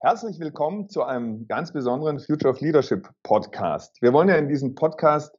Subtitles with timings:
[0.00, 3.96] Herzlich willkommen zu einem ganz besonderen Future of Leadership Podcast.
[4.02, 5.34] Wir wollen ja in diesem Podcast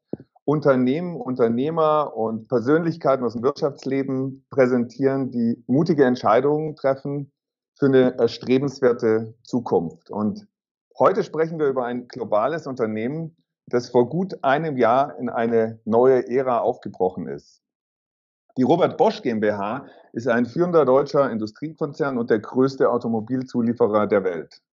[0.46, 7.32] Unternehmen, Unternehmer und Persönlichkeiten aus dem Wirtschaftsleben präsentieren, die mutige Entscheidungen treffen
[7.78, 10.10] für eine erstrebenswerte Zukunft.
[10.10, 10.48] Und
[10.98, 13.38] heute sprechen wir über ein globales Unternehmen,
[13.68, 17.62] das vor gut einem Jahr in eine neue Ära aufgebrochen ist.
[18.58, 24.64] Die Robert Bosch GmbH ist ein führender deutscher Industriekonzern und der größte Automobilzulieferer der Welt.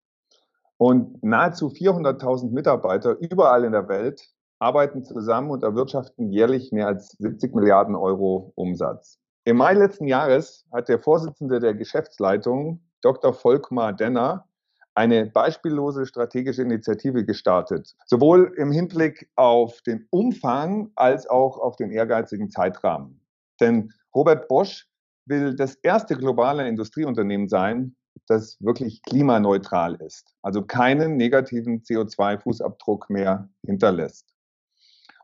[0.78, 7.10] Und nahezu 400.000 Mitarbeiter überall in der Welt arbeiten zusammen und erwirtschaften jährlich mehr als
[7.18, 9.18] 70 Milliarden Euro Umsatz.
[9.44, 13.34] Im Mai letzten Jahres hat der Vorsitzende der Geschäftsleitung, Dr.
[13.34, 14.48] Volkmar Denner,
[14.94, 21.90] eine beispiellose strategische Initiative gestartet, sowohl im Hinblick auf den Umfang als auch auf den
[21.90, 23.20] ehrgeizigen Zeitrahmen.
[23.60, 24.86] Denn Robert Bosch
[25.26, 27.96] will das erste globale Industrieunternehmen sein,
[28.26, 34.26] das wirklich klimaneutral ist, also keinen negativen CO2-Fußabdruck mehr hinterlässt.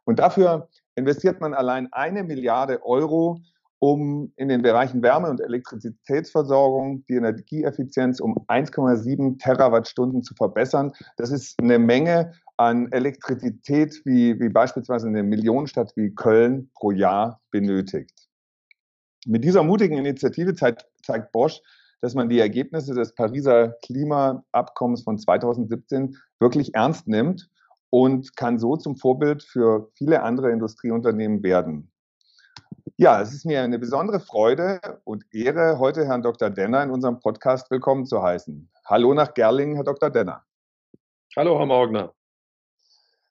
[0.04, 3.40] Und dafür investiert man allein eine Milliarde Euro,
[3.78, 10.92] um in den Bereichen Wärme- und Elektrizitätsversorgung die Energieeffizienz um 1,7 Terawattstunden zu verbessern.
[11.16, 17.40] Das ist eine Menge an Elektrizität, wie, wie beispielsweise eine Millionenstadt wie Köln pro Jahr
[17.50, 18.19] benötigt.
[19.26, 21.60] Mit dieser mutigen Initiative zeigt, zeigt Bosch,
[22.00, 27.50] dass man die Ergebnisse des Pariser Klimaabkommens von 2017 wirklich ernst nimmt
[27.90, 31.90] und kann so zum Vorbild für viele andere Industrieunternehmen werden.
[32.96, 36.50] Ja, es ist mir eine besondere Freude und Ehre, heute Herrn Dr.
[36.50, 38.70] Denner in unserem Podcast willkommen zu heißen.
[38.86, 40.10] Hallo nach Gerlingen, Herr Dr.
[40.10, 40.44] Denner.
[41.36, 42.14] Hallo, Herr Morgner.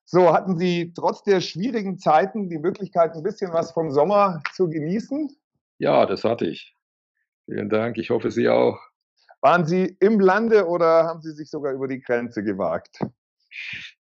[0.05, 4.69] So, hatten Sie trotz der schwierigen Zeiten die Möglichkeit, ein bisschen was vom Sommer zu
[4.69, 5.35] genießen?
[5.79, 6.75] Ja, das hatte ich.
[7.45, 7.97] Vielen Dank.
[7.97, 8.79] Ich hoffe, Sie auch.
[9.41, 12.99] Waren Sie im Lande oder haben Sie sich sogar über die Grenze gewagt?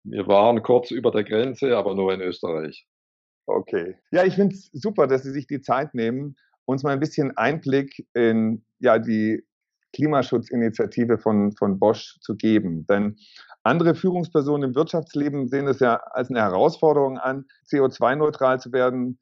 [0.04, 2.88] Wir waren kurz über der Grenze, aber nur in Österreich.
[3.46, 3.96] Okay.
[4.12, 6.36] Ja, ich finde es super, dass Sie sich die Zeit nehmen,
[6.66, 9.44] uns mal ein bisschen Einblick in ja, die
[9.94, 12.86] Klimaschutzinitiative von, von Bosch zu geben.
[12.88, 13.18] Denn
[13.64, 19.20] andere Führungspersonen im Wirtschaftsleben sehen es ja als eine Herausforderung an, CO2-neutral zu werden.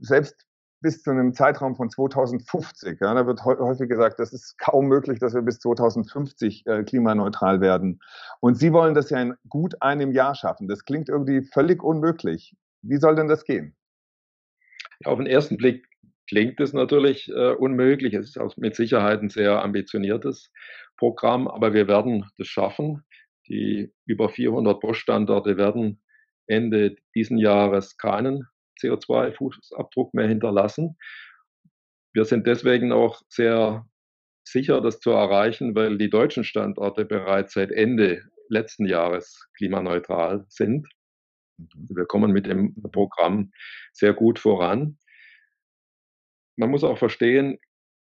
[0.00, 0.46] Selbst
[0.86, 3.00] bis zu einem Zeitraum von 2050.
[3.00, 7.60] Ja, da wird häufig gesagt, das ist kaum möglich, dass wir bis 2050 äh, klimaneutral
[7.60, 7.98] werden.
[8.38, 10.68] Und Sie wollen das ja in gut einem Jahr schaffen.
[10.68, 12.54] Das klingt irgendwie völlig unmöglich.
[12.82, 13.74] Wie soll denn das gehen?
[15.00, 15.84] Ja, auf den ersten Blick
[16.28, 18.14] klingt es natürlich äh, unmöglich.
[18.14, 20.52] Es ist auch mit Sicherheit ein sehr ambitioniertes
[20.98, 23.02] Programm, aber wir werden das schaffen.
[23.48, 26.00] Die über 400 Bosch-Standorte werden
[26.46, 28.46] Ende diesen Jahres keinen
[28.80, 30.96] CO2-Fußabdruck mehr hinterlassen.
[32.12, 33.86] Wir sind deswegen auch sehr
[34.44, 40.88] sicher, das zu erreichen, weil die deutschen Standorte bereits seit Ende letzten Jahres klimaneutral sind.
[41.58, 43.50] Also wir kommen mit dem Programm
[43.92, 44.98] sehr gut voran.
[46.56, 47.58] Man muss auch verstehen,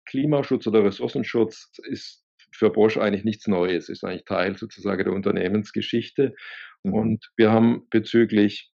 [0.07, 6.34] Klimaschutz oder Ressourcenschutz ist für Bosch eigentlich nichts Neues, ist eigentlich Teil sozusagen der Unternehmensgeschichte.
[6.83, 6.95] Mhm.
[6.95, 8.71] Und wir haben bezüglich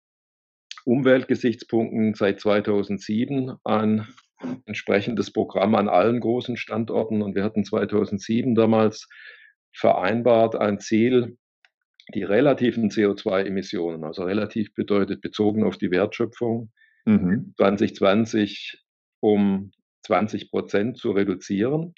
[0.89, 4.07] Umweltgesichtspunkten seit 2007 ein
[4.65, 7.21] entsprechendes Programm an allen großen Standorten.
[7.21, 9.07] Und wir hatten 2007 damals
[9.71, 11.37] vereinbart ein Ziel,
[12.15, 16.71] die relativen CO2-Emissionen, also relativ bedeutet bezogen auf die Wertschöpfung,
[17.05, 17.53] mhm.
[17.57, 18.83] 2020
[19.19, 19.71] um
[20.07, 21.93] 20 Prozent zu reduzieren.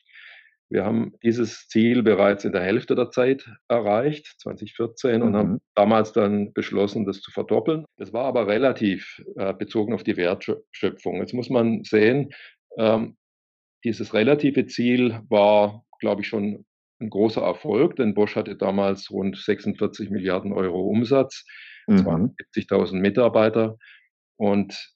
[0.71, 5.27] Wir haben dieses Ziel bereits in der Hälfte der Zeit erreicht, 2014, mhm.
[5.27, 5.61] und haben mhm.
[5.75, 7.83] damals dann beschlossen, das zu verdoppeln.
[7.97, 11.17] Das war aber relativ äh, bezogen auf die Wertschöpfung.
[11.17, 12.29] Jetzt muss man sehen,
[12.77, 13.17] ähm,
[13.83, 16.65] dieses relative Ziel war, glaube ich, schon
[17.01, 21.45] ein großer Erfolg, denn Bosch hatte damals rund 46 Milliarden Euro Umsatz,
[21.87, 22.33] mhm.
[22.55, 23.77] 70.000 Mitarbeiter
[24.37, 24.93] und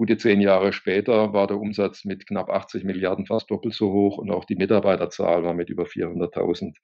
[0.00, 4.16] Gute zehn Jahre später war der Umsatz mit knapp 80 Milliarden fast doppelt so hoch
[4.16, 6.74] und auch die Mitarbeiterzahl war mit über 400.000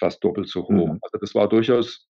[0.00, 0.94] fast doppelt so hoch.
[0.94, 0.98] Mhm.
[1.02, 2.08] Also das war durchaus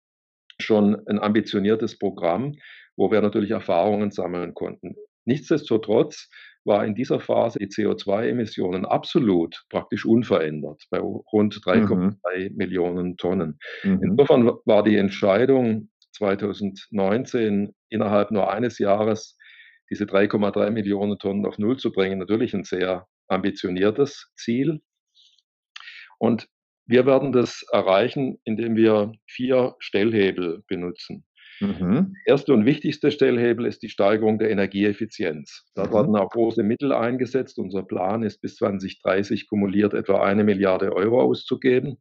[0.59, 2.57] schon ein ambitioniertes Programm,
[2.97, 4.97] wo wir natürlich Erfahrungen sammeln konnten.
[5.25, 6.29] Nichtsdestotrotz
[6.65, 12.57] war in dieser Phase die CO2-Emissionen absolut praktisch unverändert bei rund 3,3 mhm.
[12.57, 13.61] Millionen Tonnen.
[13.85, 14.01] Mhm.
[14.03, 19.37] Insofern war die Entscheidung 2019 innerhalb nur eines Jahres
[19.91, 24.81] diese 3,3 Millionen Tonnen auf Null zu bringen, natürlich ein sehr ambitioniertes Ziel.
[26.19, 26.49] Und
[26.87, 31.25] wir werden das erreichen, indem wir vier Stellhebel benutzen.
[31.61, 32.15] Mhm.
[32.25, 35.67] Erste und wichtigste Stellhebel ist die Steigerung der Energieeffizienz.
[35.75, 35.93] Da mhm.
[35.93, 37.59] werden auch große Mittel eingesetzt.
[37.59, 41.99] Unser Plan ist bis 2030 kumuliert etwa eine Milliarde Euro auszugeben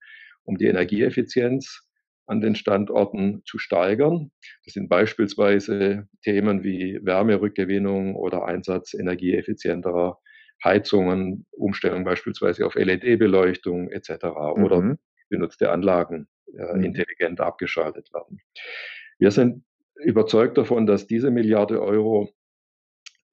[0.50, 1.88] um die Energieeffizienz
[2.30, 4.32] an den Standorten zu steigern.
[4.64, 10.20] Das sind beispielsweise Themen wie Wärmerückgewinnung oder Einsatz energieeffizienterer
[10.64, 14.26] Heizungen, Umstellung beispielsweise auf LED-Beleuchtung etc.
[14.56, 14.64] Mhm.
[14.64, 14.98] oder
[15.30, 16.84] benutzte Anlagen äh, mhm.
[16.84, 18.40] intelligent abgeschaltet werden.
[19.18, 19.64] Wir sind
[19.96, 22.30] überzeugt davon, dass diese Milliarde Euro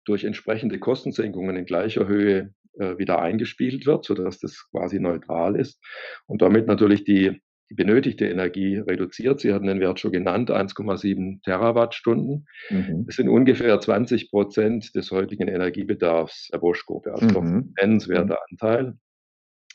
[0.06, 5.82] durch entsprechende Kostensenkungen in gleicher Höhe äh, wieder eingespielt wird, sodass das quasi neutral ist
[6.26, 9.41] und damit natürlich die, die benötigte Energie reduziert.
[9.41, 12.47] Sie hatten den Wert schon genannt, 1,7 Terawattstunden.
[12.71, 13.07] Mhm.
[13.07, 17.57] Das sind ungefähr 20 Prozent des heutigen Energiebedarfs der Bosch-Gruppe, also mhm.
[17.57, 18.57] ein nennenswerter mhm.
[18.59, 18.95] Anteil.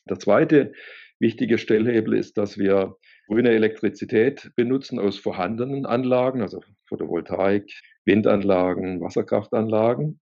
[0.10, 0.74] Der zweite
[1.20, 2.96] wichtige Stellhebel ist, dass wir
[3.28, 7.72] grüne Elektrizität benutzen aus vorhandenen Anlagen, also Photovoltaik,
[8.06, 10.20] Windanlagen, Wasserkraftanlagen.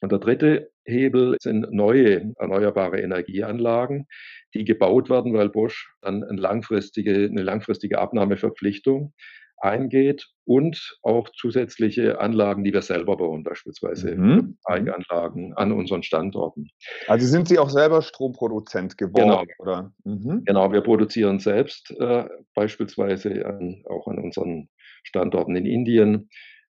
[0.00, 4.06] Und der dritte Hebel sind neue erneuerbare Energieanlagen,
[4.54, 9.12] die gebaut werden, weil Bosch dann eine langfristige, eine langfristige Abnahmeverpflichtung
[9.58, 14.58] eingeht und auch zusätzliche Anlagen, die wir selber bauen, beispielsweise mhm.
[14.64, 16.68] Eigenanlagen an unseren Standorten.
[17.08, 19.54] Also sind Sie auch selber Stromproduzent geworden, genau.
[19.58, 19.92] oder?
[20.04, 20.44] Mhm.
[20.44, 24.68] Genau, wir produzieren selbst äh, beispielsweise an, auch an unseren
[25.04, 26.28] Standorten in Indien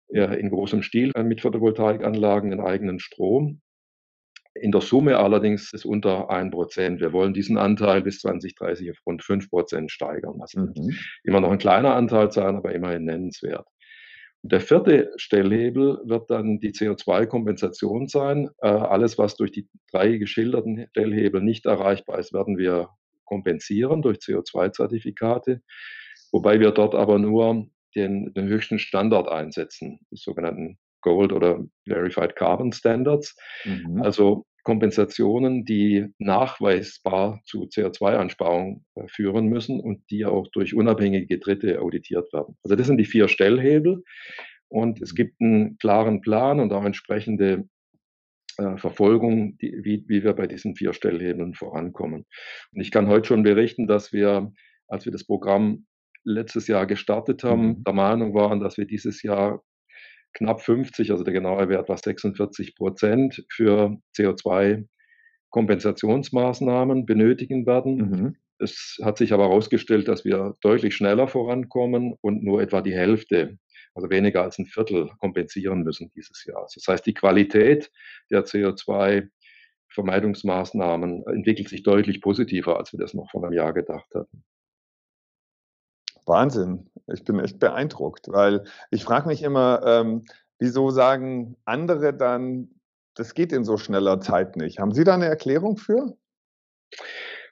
[0.09, 3.61] in großem Stil äh, mit Photovoltaikanlagen den eigenen Strom.
[4.53, 6.99] In der Summe allerdings ist unter 1%.
[6.99, 10.39] Wir wollen diesen Anteil bis 2030 auf rund 5% steigern.
[10.39, 10.95] Also mhm.
[11.23, 13.67] immer noch ein kleiner Anteil sein, aber immerhin nennenswert.
[14.43, 18.49] Und der vierte Stellhebel wird dann die CO2-Kompensation sein.
[18.61, 22.89] Äh, alles, was durch die drei geschilderten Stellhebel nicht erreichbar ist, werden wir
[23.25, 25.61] kompensieren durch CO2-Zertifikate,
[26.31, 32.35] wobei wir dort aber nur den, den höchsten Standard einsetzen, die sogenannten Gold oder Verified
[32.35, 33.35] Carbon Standards.
[33.63, 34.01] Mhm.
[34.01, 41.81] Also Kompensationen, die nachweisbar zu CO2-Einsparungen äh, führen müssen und die auch durch unabhängige Dritte
[41.81, 42.57] auditiert werden.
[42.63, 44.03] Also das sind die vier Stellhebel
[44.67, 47.69] und es gibt einen klaren Plan und auch entsprechende
[48.57, 52.25] äh, Verfolgung, die, wie, wie wir bei diesen vier Stellhebeln vorankommen.
[52.71, 54.51] Und ich kann heute schon berichten, dass wir,
[54.87, 55.85] als wir das Programm
[56.25, 57.83] letztes Jahr gestartet haben, mhm.
[57.83, 59.63] der Meinung waren, dass wir dieses Jahr
[60.33, 67.95] knapp 50, also der genaue Wert war 46 Prozent für CO2-Kompensationsmaßnahmen benötigen werden.
[67.95, 68.35] Mhm.
[68.59, 73.57] Es hat sich aber herausgestellt, dass wir deutlich schneller vorankommen und nur etwa die Hälfte,
[73.93, 76.67] also weniger als ein Viertel, kompensieren müssen dieses Jahr.
[76.73, 77.91] Das heißt, die Qualität
[78.31, 79.27] der CO2
[79.89, 84.43] Vermeidungsmaßnahmen entwickelt sich deutlich positiver, als wir das noch vor einem Jahr gedacht hatten.
[86.25, 86.89] Wahnsinn.
[87.13, 90.25] Ich bin echt beeindruckt, weil ich frage mich immer, ähm,
[90.59, 92.69] wieso sagen andere dann,
[93.15, 94.79] das geht in so schneller Zeit nicht?
[94.79, 96.17] Haben Sie da eine Erklärung für?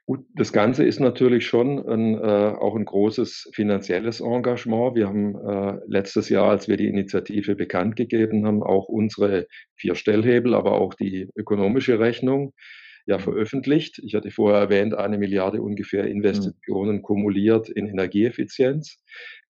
[0.05, 4.95] Gut, das Ganze ist natürlich schon ein, äh, auch ein großes finanzielles Engagement.
[4.95, 9.95] Wir haben äh, letztes Jahr, als wir die Initiative bekannt gegeben haben, auch unsere vier
[9.95, 12.53] Stellhebel, aber auch die ökonomische Rechnung
[13.05, 13.99] ja veröffentlicht.
[13.99, 16.11] Ich hatte vorher erwähnt, eine Milliarde ungefähr mhm.
[16.11, 17.01] Investitionen mhm.
[17.01, 18.97] kumuliert in Energieeffizienz,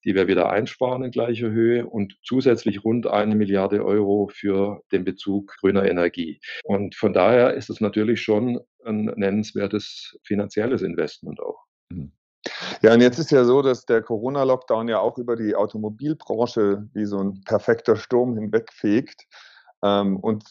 [0.03, 5.03] die wir wieder einsparen in gleicher Höhe und zusätzlich rund eine Milliarde Euro für den
[5.03, 6.39] Bezug grüner Energie.
[6.63, 11.63] Und von daher ist es natürlich schon ein nennenswertes finanzielles Investment auch.
[11.89, 12.11] Mhm.
[12.81, 17.05] Ja, und jetzt ist ja so, dass der Corona-Lockdown ja auch über die Automobilbranche wie
[17.05, 19.27] so ein perfekter Sturm hinwegfegt.
[19.81, 20.43] Ähm, und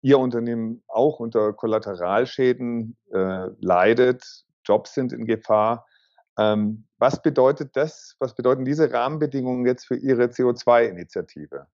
[0.00, 4.24] Ihr Unternehmen auch unter Kollateralschäden äh, leidet,
[4.64, 5.86] Jobs sind in Gefahr.
[6.38, 8.14] Ähm, was bedeutet das?
[8.20, 11.66] Was bedeuten diese Rahmenbedingungen jetzt für Ihre CO2-Initiative?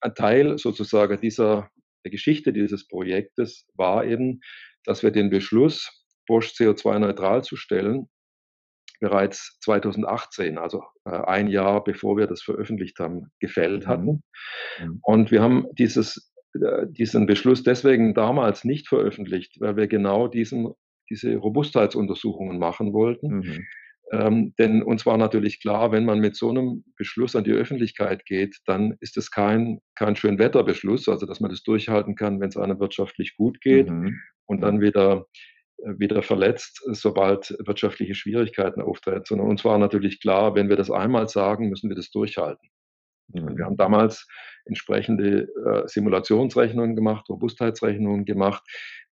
[0.00, 1.70] Ein Teil sozusagen dieser
[2.02, 4.40] Geschichte dieses Projektes war eben,
[4.84, 8.08] dass wir den Beschluss, Bosch CO2-neutral zu stellen,
[9.00, 14.22] bereits 2018, also äh, ein Jahr bevor wir das veröffentlicht haben, gefällt hatten.
[14.78, 15.00] Mhm.
[15.02, 20.72] Und wir haben dieses diesen Beschluss deswegen damals nicht veröffentlicht, weil wir genau diesen,
[21.08, 23.38] diese Robustheitsuntersuchungen machen wollten.
[23.38, 23.66] Mhm.
[24.12, 28.24] Ähm, denn uns war natürlich klar, wenn man mit so einem Beschluss an die Öffentlichkeit
[28.26, 32.56] geht, dann ist es kein, kein Schönwetterbeschluss, also dass man das durchhalten kann, wenn es
[32.56, 34.20] einem wirtschaftlich gut geht mhm.
[34.46, 35.26] und dann wieder,
[35.78, 39.26] äh, wieder verletzt, sobald wirtschaftliche Schwierigkeiten auftreten.
[39.26, 42.68] Sondern uns war natürlich klar, wenn wir das einmal sagen, müssen wir das durchhalten.
[43.32, 44.26] Wir haben damals
[44.64, 48.62] entsprechende äh, Simulationsrechnungen gemacht, Robustheitsrechnungen gemacht,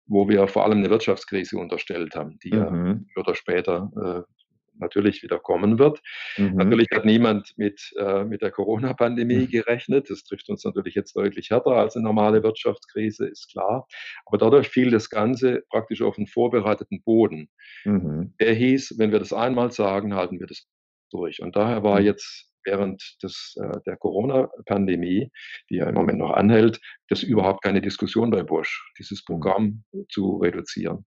[0.06, 3.06] wo wir vor allem eine Wirtschaftskrise unterstellt haben, die mhm.
[3.16, 4.32] ja oder später äh,
[4.78, 6.00] natürlich wieder kommen wird.
[6.36, 6.56] Mhm.
[6.56, 9.48] Natürlich hat niemand mit, äh, mit der Corona-Pandemie mhm.
[9.48, 10.10] gerechnet.
[10.10, 13.86] Das trifft uns natürlich jetzt deutlich härter als eine normale Wirtschaftskrise, ist klar.
[14.26, 17.48] Aber dadurch fiel das Ganze praktisch auf einen vorbereiteten Boden.
[17.84, 18.34] Mhm.
[18.40, 20.66] Der hieß, wenn wir das einmal sagen, halten wir das
[21.10, 21.42] durch.
[21.42, 22.06] Und daher war mhm.
[22.06, 25.30] jetzt während des, äh, der Corona-Pandemie,
[25.70, 29.32] die ja im Moment noch anhält, das überhaupt keine Diskussion bei Bosch, dieses mhm.
[29.32, 31.04] Programm zu reduzieren.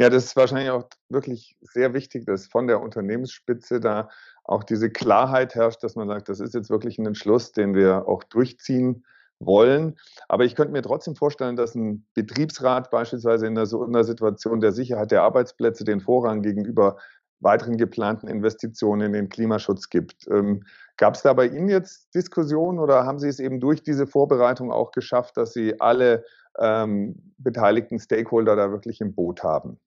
[0.00, 4.08] Ja, das ist wahrscheinlich auch wirklich sehr wichtig, dass von der Unternehmensspitze da
[4.44, 8.08] auch diese Klarheit herrscht, dass man sagt, das ist jetzt wirklich ein Entschluss, den wir
[8.08, 9.04] auch durchziehen
[9.40, 9.98] wollen.
[10.28, 14.72] Aber ich könnte mir trotzdem vorstellen, dass ein Betriebsrat beispielsweise in so einer Situation der
[14.72, 16.96] Sicherheit der Arbeitsplätze den Vorrang gegenüber
[17.40, 20.26] weiteren geplanten Investitionen in den Klimaschutz gibt.
[20.28, 20.64] Ähm,
[21.00, 24.70] Gab es da bei Ihnen jetzt Diskussionen oder haben Sie es eben durch diese Vorbereitung
[24.70, 26.26] auch geschafft, dass Sie alle
[26.58, 29.80] ähm, beteiligten Stakeholder da wirklich im Boot haben?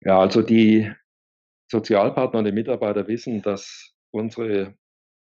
[0.00, 0.90] Ja, also die
[1.70, 4.74] Sozialpartner und die Mitarbeiter wissen, dass unsere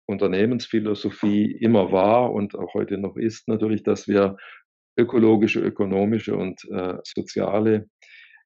[0.05, 4.37] Unternehmensphilosophie immer war und auch heute noch ist natürlich, dass wir
[4.95, 7.89] ökologische, ökonomische und äh, soziale.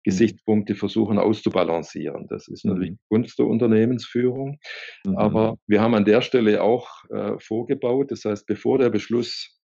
[0.03, 2.27] Gesichtspunkte versuchen auszubalancieren.
[2.29, 3.00] Das ist natürlich mhm.
[3.10, 4.60] Kunst der Unternehmensführung.
[5.06, 5.18] Mhm.
[5.18, 8.12] Aber wir haben an der Stelle auch äh, vorgebaut.
[8.12, 9.60] Das heißt, bevor der Beschluss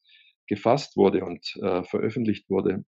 [0.46, 2.84] gefasst wurde und äh, veröffentlicht wurde,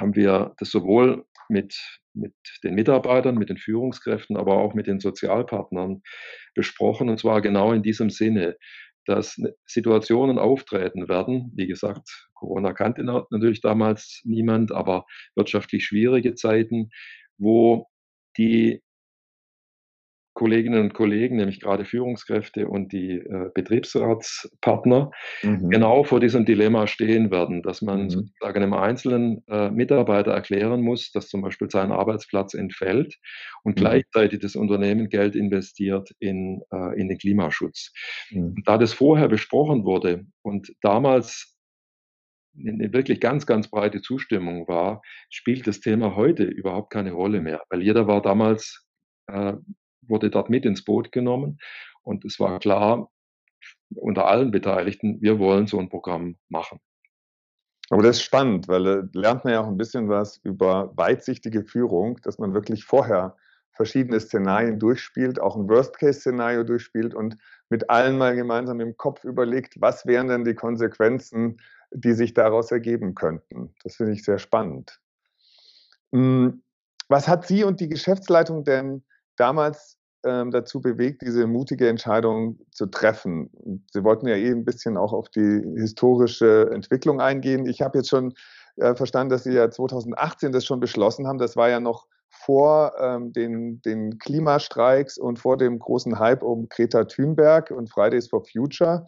[0.00, 1.76] haben wir das sowohl mit,
[2.14, 6.02] mit den Mitarbeitern, mit den Führungskräften, aber auch mit den Sozialpartnern
[6.54, 7.08] besprochen.
[7.08, 8.56] Und zwar genau in diesem Sinne
[9.08, 11.50] dass Situationen auftreten werden.
[11.54, 16.90] Wie gesagt, Corona kannte natürlich damals niemand, aber wirtschaftlich schwierige Zeiten,
[17.38, 17.86] wo
[18.36, 18.82] die
[20.38, 25.10] Kolleginnen und Kollegen, nämlich gerade Führungskräfte und die äh, Betriebsratspartner,
[25.42, 25.68] mhm.
[25.68, 28.10] genau vor diesem Dilemma stehen werden, dass man mhm.
[28.10, 33.16] sozusagen einem einzelnen äh, Mitarbeiter erklären muss, dass zum Beispiel sein Arbeitsplatz entfällt
[33.64, 33.80] und mhm.
[33.80, 37.92] gleichzeitig das Unternehmen Geld investiert in, äh, in den Klimaschutz.
[38.30, 38.62] Mhm.
[38.64, 41.56] Da das vorher besprochen wurde und damals
[42.56, 47.60] eine wirklich ganz, ganz breite Zustimmung war, spielt das Thema heute überhaupt keine Rolle mehr,
[47.70, 48.86] weil jeder war damals
[49.26, 49.54] äh,
[50.08, 51.58] wurde dort mit ins Boot genommen.
[52.02, 53.10] Und es war klar,
[53.94, 56.80] unter allen Beteiligten, wir wollen so ein Programm machen.
[57.90, 61.64] Aber das ist spannend, weil da lernt man ja auch ein bisschen was über weitsichtige
[61.64, 63.36] Führung, dass man wirklich vorher
[63.72, 67.36] verschiedene Szenarien durchspielt, auch ein Worst-Case-Szenario durchspielt und
[67.70, 71.58] mit allen mal gemeinsam im Kopf überlegt, was wären denn die Konsequenzen,
[71.92, 73.74] die sich daraus ergeben könnten.
[73.84, 75.00] Das finde ich sehr spannend.
[76.12, 76.62] Hm,
[77.08, 79.04] was hat Sie und die Geschäftsleitung denn
[79.36, 83.50] damals ähm, dazu bewegt, diese mutige Entscheidung zu treffen?
[83.92, 87.66] Sie wollten ja eh ein bisschen auch auf die historische Entwicklung eingehen.
[87.66, 88.34] Ich habe jetzt schon
[88.76, 91.38] äh, verstanden, dass Sie ja 2018 das schon beschlossen haben.
[91.38, 96.68] Das war ja noch vor ähm, den, den Klimastreiks und vor dem großen Hype um
[96.68, 99.06] Greta Thunberg und Fridays for Future.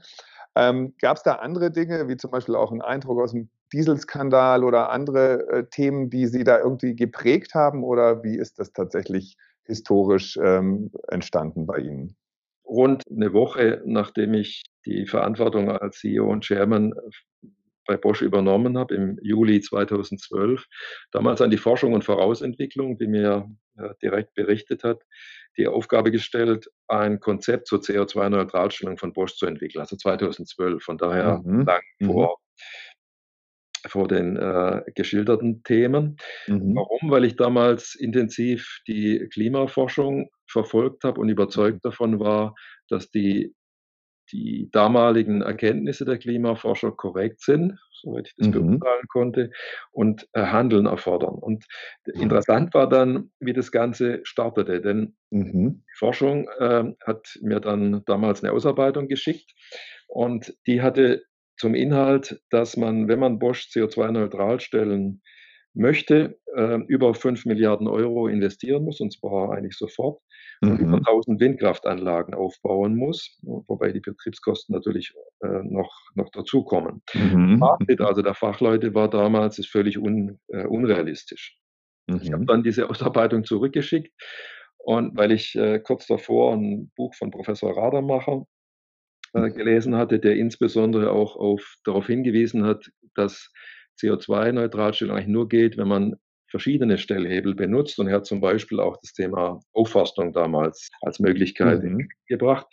[0.56, 4.64] Ähm, Gab es da andere Dinge, wie zum Beispiel auch einen Eindruck aus dem Dieselskandal
[4.64, 7.84] oder andere äh, Themen, die Sie da irgendwie geprägt haben?
[7.84, 9.36] Oder wie ist das tatsächlich
[9.70, 12.16] historisch ähm, entstanden bei Ihnen?
[12.64, 17.48] Rund eine Woche, nachdem ich die Verantwortung als CEO und Chairman äh,
[17.86, 20.64] bei Bosch übernommen habe, im Juli 2012,
[21.10, 25.02] damals an die Forschung und Vorausentwicklung, die mir äh, direkt berichtet hat,
[25.56, 31.40] die Aufgabe gestellt, ein Konzept zur CO2-Neutralstellung von Bosch zu entwickeln, also 2012, von daher
[31.44, 31.64] mhm.
[31.64, 32.06] lang mhm.
[32.06, 32.38] vor
[33.86, 36.16] vor den äh, geschilderten Themen.
[36.46, 36.74] Mhm.
[36.74, 37.10] Warum?
[37.10, 41.88] Weil ich damals intensiv die Klimaforschung verfolgt habe und überzeugt mhm.
[41.88, 42.54] davon war,
[42.88, 43.54] dass die,
[44.32, 48.52] die damaligen Erkenntnisse der Klimaforscher korrekt sind, soweit ich das mhm.
[48.52, 49.50] beurteilen konnte,
[49.92, 51.34] und äh, Handeln erfordern.
[51.34, 51.66] Und
[52.06, 52.22] mhm.
[52.22, 55.84] interessant war dann, wie das Ganze startete, denn mhm.
[55.88, 59.52] die Forschung äh, hat mir dann damals eine Ausarbeitung geschickt
[60.08, 61.22] und die hatte
[61.60, 65.20] zum Inhalt, dass man, wenn man Bosch CO2-neutral stellen
[65.74, 70.20] möchte, äh, über 5 Milliarden Euro investieren muss, und zwar eigentlich sofort,
[70.62, 70.70] mhm.
[70.70, 75.12] und über 1000 Windkraftanlagen aufbauen muss, wobei die Betriebskosten natürlich
[75.42, 77.02] äh, noch, noch dazukommen.
[77.14, 77.58] Mhm.
[77.58, 81.58] Fazit also der Fachleute war damals, ist völlig un, äh, unrealistisch.
[82.06, 82.20] Mhm.
[82.22, 84.12] Ich habe dann diese Ausarbeitung zurückgeschickt
[84.78, 88.46] und weil ich äh, kurz davor ein Buch von Professor Radermacher
[89.32, 93.50] äh, gelesen hatte, der insbesondere auch auf, darauf hingewiesen hat, dass
[94.00, 96.16] CO2-Neutralstellung eigentlich nur geht, wenn man
[96.50, 97.98] verschiedene Stellhebel benutzt.
[97.98, 102.08] Und er hat zum Beispiel auch das Thema Aufforstung damals als Möglichkeit mhm.
[102.26, 102.66] gebracht.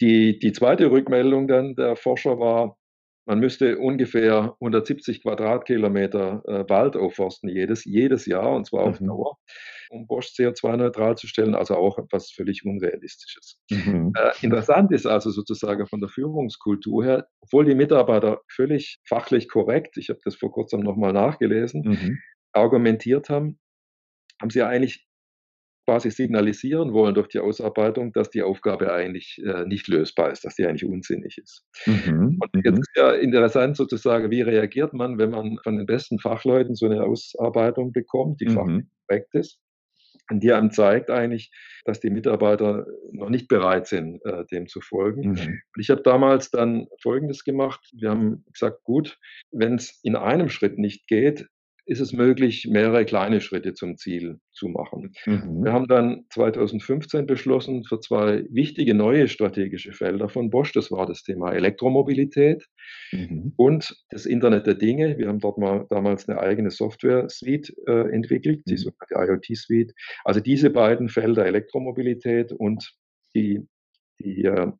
[0.00, 2.76] Die, die zweite Rückmeldung dann der Forscher war,
[3.24, 9.06] man müsste ungefähr 170 Quadratkilometer äh, Wald aufforsten jedes, jedes Jahr, und zwar auf mhm.
[9.06, 9.38] Dauer,
[9.90, 13.58] um Bosch CO2-neutral zu stellen, also auch etwas völlig Unrealistisches.
[13.70, 14.12] Mhm.
[14.16, 19.96] Äh, interessant ist also sozusagen von der Führungskultur her, obwohl die Mitarbeiter völlig fachlich korrekt,
[19.96, 22.18] ich habe das vor kurzem nochmal nachgelesen, mhm.
[22.52, 23.60] argumentiert haben,
[24.40, 25.06] haben sie ja eigentlich
[25.84, 30.54] quasi signalisieren wollen durch die Ausarbeitung, dass die Aufgabe eigentlich äh, nicht lösbar ist, dass
[30.54, 31.64] die eigentlich unsinnig ist.
[31.86, 32.38] Mhm.
[32.40, 32.82] Und jetzt mhm.
[32.82, 37.02] ist ja interessant sozusagen, wie reagiert man, wenn man von den besten Fachleuten so eine
[37.02, 38.54] Ausarbeitung bekommt, die mhm.
[38.54, 39.58] fachlich korrekt ist,
[40.30, 41.50] und die einem zeigt eigentlich,
[41.84, 45.32] dass die Mitarbeiter noch nicht bereit sind, äh, dem zu folgen.
[45.32, 45.60] Mhm.
[45.74, 47.80] Und ich habe damals dann Folgendes gemacht.
[47.92, 49.18] Wir haben gesagt, gut,
[49.50, 51.48] wenn es in einem Schritt nicht geht,
[51.84, 55.12] ist es möglich, mehrere kleine Schritte zum Ziel zu machen.
[55.26, 55.64] Mhm.
[55.64, 60.72] Wir haben dann 2015 beschlossen für zwei wichtige neue strategische Felder von Bosch.
[60.72, 62.64] Das war das Thema Elektromobilität
[63.10, 63.52] mhm.
[63.56, 65.18] und das Internet der Dinge.
[65.18, 68.78] Wir haben dort mal damals eine eigene Software-Suite äh, entwickelt, die mhm.
[68.78, 69.92] sogenannte IoT-Suite.
[70.24, 72.92] Also diese beiden Felder Elektromobilität und
[73.34, 73.66] die,
[74.20, 74.70] die, äh,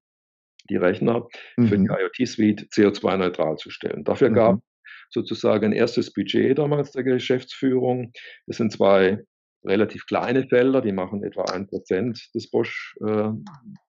[0.71, 1.91] die Rechner für die mhm.
[1.91, 4.05] IoT-Suite CO2-neutral zu stellen.
[4.05, 4.63] Dafür gab mhm
[5.12, 8.12] sozusagen ein erstes Budget damals der Geschäftsführung.
[8.47, 9.19] Das sind zwei
[9.64, 13.31] relativ kleine Felder, die machen etwa ein Prozent des Bosch äh,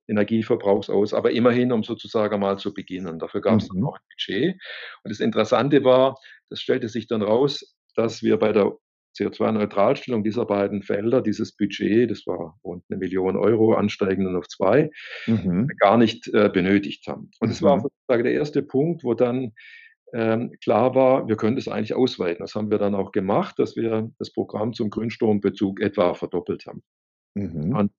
[0.07, 3.19] Energieverbrauchs aus, aber immerhin, um sozusagen mal zu beginnen.
[3.19, 3.75] Dafür gab es mhm.
[3.75, 4.55] dann auch ein Budget.
[5.03, 8.77] Und das Interessante war, das stellte sich dann raus, dass wir bei der
[9.17, 14.89] CO2-Neutralstellung dieser beiden Felder dieses Budget, das war rund eine Million Euro, ansteigend auf zwei,
[15.27, 15.67] mhm.
[15.79, 17.29] gar nicht äh, benötigt haben.
[17.39, 17.65] Und das mhm.
[17.65, 19.53] war sozusagen der erste Punkt, wo dann
[20.13, 22.43] ähm, klar war, wir können das eigentlich ausweiten.
[22.43, 26.83] Das haben wir dann auch gemacht, dass wir das Programm zum Grünstrombezug etwa verdoppelt haben.
[27.35, 27.75] Mhm.
[27.75, 27.91] Und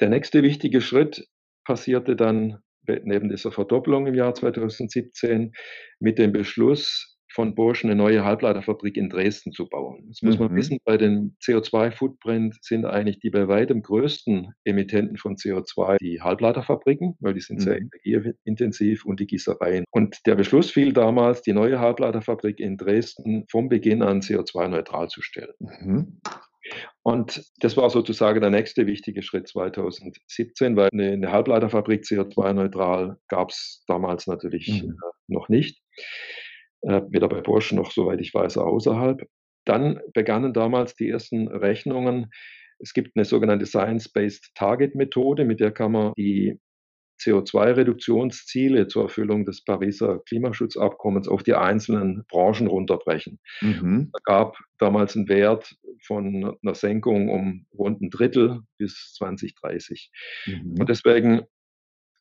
[0.00, 1.26] der nächste wichtige Schritt
[1.64, 5.52] passierte dann neben dieser Verdopplung im Jahr 2017
[5.98, 10.06] mit dem Beschluss, von Bosch eine neue Halbleiterfabrik in Dresden zu bauen.
[10.08, 10.56] Das muss man mhm.
[10.56, 17.14] wissen, bei dem CO2-Footprint sind eigentlich die bei weitem größten Emittenten von CO2 die Halbleiterfabriken,
[17.20, 17.60] weil die sind mhm.
[17.60, 19.84] sehr energieintensiv und die Gießereien.
[19.90, 25.20] Und der Beschluss fiel damals, die neue Halbleiterfabrik in Dresden vom Beginn an CO2-neutral zu
[25.20, 25.52] stellen.
[25.58, 26.20] Mhm.
[27.02, 33.50] Und das war sozusagen der nächste wichtige Schritt 2017, weil eine, eine Halbleiterfabrik CO2-neutral gab
[33.50, 34.92] es damals natürlich mhm.
[34.92, 35.82] äh, noch nicht
[36.82, 39.26] weder bei Bosch noch, soweit ich weiß, außerhalb.
[39.64, 42.30] Dann begannen damals die ersten Rechnungen.
[42.78, 46.60] Es gibt eine sogenannte Science-Based Target Methode, mit der kann man die
[47.20, 53.40] CO2-Reduktionsziele zur Erfüllung des Pariser Klimaschutzabkommens auf die einzelnen Branchen runterbrechen.
[53.60, 54.10] Mhm.
[54.12, 60.10] Da gab damals einen Wert von einer Senkung um rund ein Drittel bis 2030.
[60.46, 60.74] Mhm.
[60.78, 61.42] Und deswegen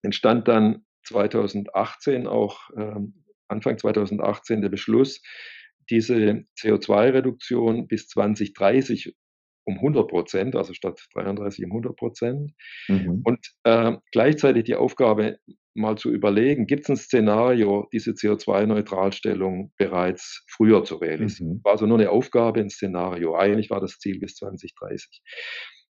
[0.02, 5.22] entstand dann 2018 auch ähm, Anfang 2018 der Beschluss,
[5.90, 9.16] diese CO2-Reduktion bis 2030
[9.66, 12.52] um 100 Prozent, also statt 33 um 100 Prozent.
[12.88, 13.22] Mhm.
[13.24, 15.40] Und äh, gleichzeitig die Aufgabe
[15.74, 21.56] mal zu überlegen, gibt es ein Szenario, diese CO2-Neutralstellung bereits früher zu realisieren?
[21.56, 21.64] Mhm.
[21.64, 23.36] War also nur eine Aufgabe, ein Szenario.
[23.36, 25.22] Eigentlich war das Ziel bis 2030.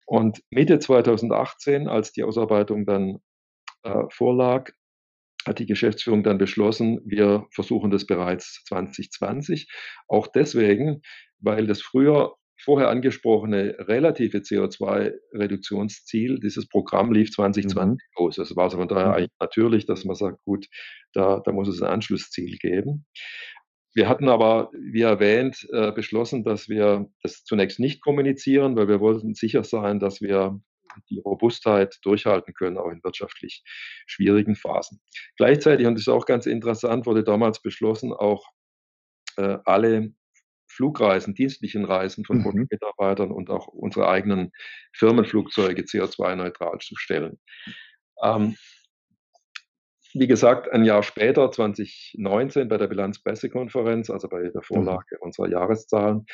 [0.07, 3.19] Und Mitte 2018, als die Ausarbeitung dann
[3.83, 4.71] äh, vorlag,
[5.47, 9.69] hat die Geschäftsführung dann beschlossen, wir versuchen das bereits 2020.
[10.09, 11.03] Auch deswegen,
[11.39, 17.99] weil das früher vorher angesprochene relative CO2-Reduktionsziel, dieses Programm lief 2020 mhm.
[18.15, 18.39] aus.
[18.39, 19.15] Es war also von daher mhm.
[19.15, 20.67] eigentlich natürlich, dass man sagt, gut,
[21.13, 23.05] da, da muss es ein Anschlussziel geben.
[23.95, 29.01] Wir hatten aber, wie erwähnt, äh, beschlossen, dass wir das zunächst nicht kommunizieren, weil wir
[29.01, 30.61] wollten sicher sein, dass wir
[31.11, 33.63] die Robustheit durchhalten können, auch in wirtschaftlich
[34.07, 35.01] schwierigen Phasen.
[35.37, 38.47] Gleichzeitig, und das ist auch ganz interessant, wurde damals beschlossen, auch
[39.37, 40.13] äh, alle
[40.69, 42.67] Flugreisen, dienstlichen Reisen von mhm.
[42.71, 44.51] Mitarbeitern und auch unsere eigenen
[44.93, 47.39] Firmenflugzeuge CO2-neutral zu stellen.
[48.23, 48.57] Ähm,
[50.15, 54.63] wie gesagt, ein Jahr später, 2019, bei der Bilanzpressekonferenz, also bei der mhm.
[54.63, 56.25] Vorlage unserer Jahreszahlen,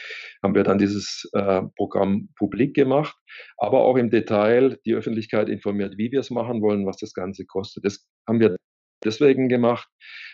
[0.43, 3.17] haben wir dann dieses äh, Programm publik gemacht,
[3.57, 7.47] aber auch im Detail die Öffentlichkeit informiert, wie wir es machen wollen, was das Ganze
[7.47, 7.85] kostet.
[7.87, 8.57] Das haben wir
[9.03, 9.89] deswegen gemacht,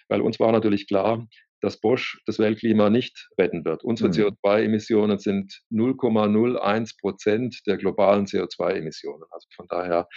[0.09, 1.27] weil uns war natürlich klar,
[1.67, 3.83] dass Bosch das Weltklima nicht retten wird.
[3.83, 4.15] Unsere mhm.
[4.15, 9.25] CO2-Emissionen sind 0,01 Prozent der globalen CO2-Emissionen.
[9.31, 10.09] Also von daher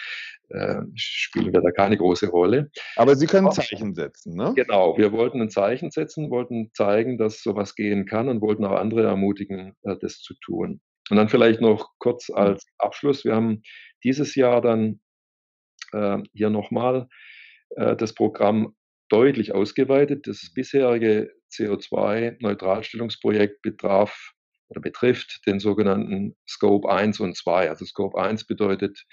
[0.50, 2.70] äh, spielen wir da keine große Rolle.
[2.96, 4.54] Aber Sie können Zeichen setzen, ne?
[4.56, 8.80] Genau, wir wollten ein Zeichen setzen, wollten zeigen, dass sowas gehen kann und wollten auch
[8.80, 10.82] andere ermutigen, äh, das zu tun.
[11.10, 13.26] Und dann vielleicht noch kurz als Abschluss.
[13.26, 13.64] Wir haben
[14.04, 15.00] dieses Jahr dann
[15.94, 17.08] äh, hier nochmal
[17.72, 18.76] äh, das Programm
[19.10, 20.28] deutlich ausgeweitet.
[20.28, 24.34] Das bisherige CO2-Neutralstellungsprojekt betraf
[24.70, 27.70] oder betrifft den sogenannten Scope 1 und 2.
[27.70, 29.06] Also Scope 1 bedeutet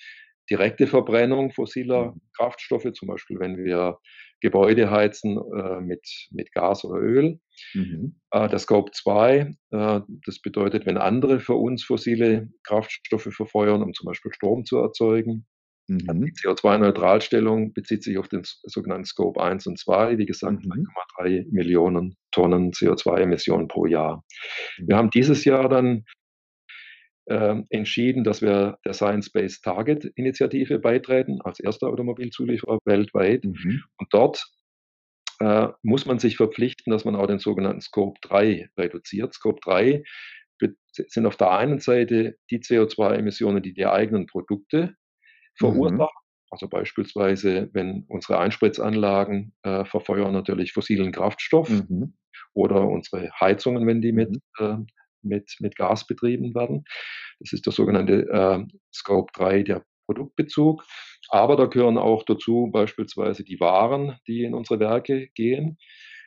[0.51, 2.21] direkte Verbrennung fossiler mhm.
[2.37, 3.99] Kraftstoffe, zum Beispiel wenn wir
[4.41, 7.41] Gebäude heizen äh, mit, mit Gas oder Öl.
[7.75, 8.21] Mhm.
[8.31, 13.95] Äh, der Scope 2, äh, das bedeutet, wenn andere für uns fossile Kraftstoffe verfeuern, um
[13.95, 15.47] zum Beispiel Strom zu erzeugen.
[15.89, 16.25] Mhm.
[16.25, 20.89] Die CO2-Neutralstellung bezieht sich auf den sogenannten Scope 1 und 2, wie gesagt, mhm.
[21.19, 24.25] 1,3 Millionen Tonnen CO2-Emissionen pro Jahr.
[24.79, 24.89] Mhm.
[24.89, 26.05] Wir haben dieses Jahr dann
[27.27, 33.45] äh, entschieden, dass wir der Science-Based Target Initiative beitreten, als erster Automobilzulieferer weltweit.
[33.45, 33.83] Mhm.
[33.99, 34.45] Und dort
[35.41, 39.35] äh, muss man sich verpflichten, dass man auch den sogenannten Scope 3 reduziert.
[39.35, 40.03] Scope 3
[41.09, 44.95] sind auf der einen Seite die CO2-Emissionen, die die eigenen Produkte
[45.59, 45.99] verursachen.
[45.99, 46.27] Mhm.
[46.51, 52.15] Also beispielsweise, wenn unsere Einspritzanlagen äh, verfeuern natürlich fossilen Kraftstoff mhm.
[52.55, 54.77] oder unsere Heizungen, wenn die mit, äh,
[55.23, 56.85] mit, mit Gas betrieben werden.
[57.41, 58.65] Das ist der sogenannte äh,
[58.95, 60.85] Scope 3, der Produktbezug.
[61.29, 65.79] Aber da gehören auch dazu beispielsweise die Waren, die in unsere Werke gehen,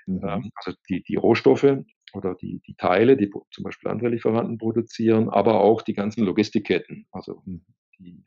[0.06, 0.22] mhm.
[0.28, 1.78] ähm, also die, die Rohstoffe
[2.14, 7.08] oder die, die Teile, die zum Beispiel andere Lieferanten produzieren, aber auch die ganzen Logistikketten,
[7.12, 7.66] also mhm.
[7.98, 8.24] die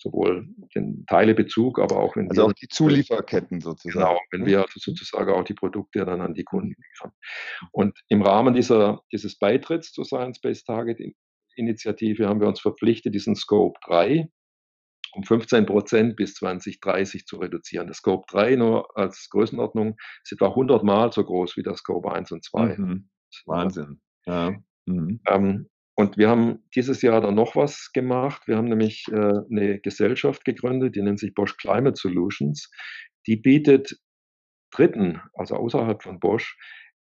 [0.00, 4.06] sowohl den Teilebezug, aber auch wenn also wir, auch die Zulieferketten sozusagen.
[4.06, 7.12] Genau, wenn wir also sozusagen auch die Produkte dann an die Kunden liefern.
[7.72, 10.98] Und im Rahmen dieser, dieses Beitritts zur Science-Based Target
[11.56, 14.28] Initiative haben wir uns verpflichtet, diesen Scope 3
[15.12, 17.88] um 15 Prozent bis 2030 zu reduzieren.
[17.88, 22.12] Das Scope 3 nur als Größenordnung ist etwa 100 Mal so groß wie das Scope
[22.12, 22.76] 1 und 2.
[22.76, 23.08] Mhm.
[23.46, 24.00] Wahnsinn.
[24.26, 24.54] Ja.
[24.86, 25.20] Mhm.
[25.26, 25.68] Ähm,
[26.00, 28.44] und wir haben dieses Jahr dann noch was gemacht.
[28.46, 32.70] Wir haben nämlich äh, eine Gesellschaft gegründet, die nennt sich Bosch Climate Solutions.
[33.26, 33.98] Die bietet
[34.70, 36.56] Dritten, also außerhalb von Bosch,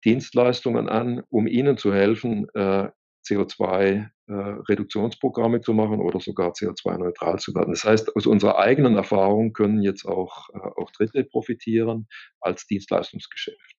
[0.03, 2.89] Dienstleistungen an, um ihnen zu helfen, äh,
[3.27, 7.73] CO2-Reduktionsprogramme äh, zu machen oder sogar CO2-neutral zu werden.
[7.73, 12.07] Das heißt, aus unserer eigenen Erfahrung können jetzt auch, äh, auch Dritte profitieren
[12.39, 13.76] als Dienstleistungsgeschäft.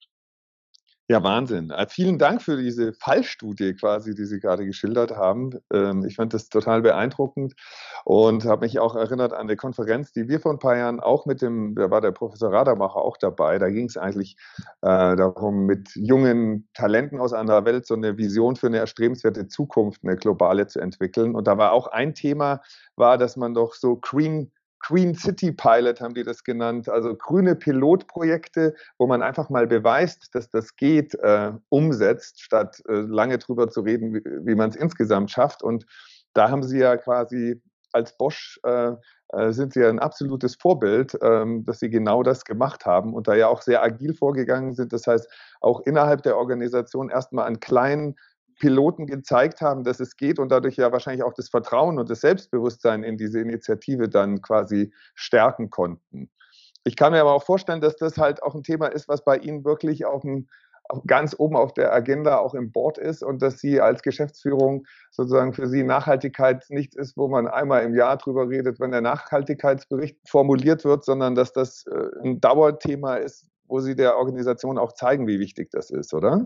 [1.11, 1.71] Ja, Wahnsinn.
[1.71, 5.59] Äh, vielen Dank für diese Fallstudie quasi, die Sie gerade geschildert haben.
[5.73, 7.55] Ähm, ich fand das total beeindruckend
[8.05, 11.25] und habe mich auch erinnert an eine Konferenz, die wir vor ein paar Jahren auch
[11.25, 13.59] mit dem, da war der Professor Radermacher auch dabei.
[13.59, 14.37] Da ging es eigentlich
[14.83, 20.03] äh, darum, mit jungen Talenten aus anderer Welt so eine Vision für eine erstrebenswerte Zukunft,
[20.05, 21.35] eine globale zu entwickeln.
[21.35, 22.61] Und da war auch ein Thema,
[22.97, 27.57] war, dass man doch so Green Green City Pilot haben die das genannt, also grüne
[27.57, 33.69] Pilotprojekte, wo man einfach mal beweist, dass das geht, äh, umsetzt, statt äh, lange drüber
[33.69, 35.63] zu reden, wie, wie man es insgesamt schafft.
[35.63, 35.87] Und
[36.33, 37.61] da haben sie ja quasi
[37.93, 38.93] als Bosch äh,
[39.31, 43.29] äh, sind sie ja ein absolutes Vorbild, ähm, dass sie genau das gemacht haben und
[43.29, 44.93] da ja auch sehr agil vorgegangen sind.
[44.93, 45.29] Das heißt,
[45.61, 48.17] auch innerhalb der Organisation erstmal an kleinen
[48.59, 52.21] Piloten gezeigt haben, dass es geht und dadurch ja wahrscheinlich auch das Vertrauen und das
[52.21, 56.31] Selbstbewusstsein in diese Initiative dann quasi stärken konnten.
[56.85, 59.37] Ich kann mir aber auch vorstellen, dass das halt auch ein Thema ist, was bei
[59.37, 60.49] Ihnen wirklich auf dem,
[61.07, 65.53] ganz oben auf der Agenda auch im Board ist und dass Sie als Geschäftsführung sozusagen
[65.53, 70.17] für Sie Nachhaltigkeit nichts ist, wo man einmal im Jahr drüber redet, wenn der Nachhaltigkeitsbericht
[70.27, 75.27] formuliert wird, sondern dass das äh, ein Dauerthema ist, wo Sie der Organisation auch zeigen,
[75.27, 76.45] wie wichtig das ist, oder?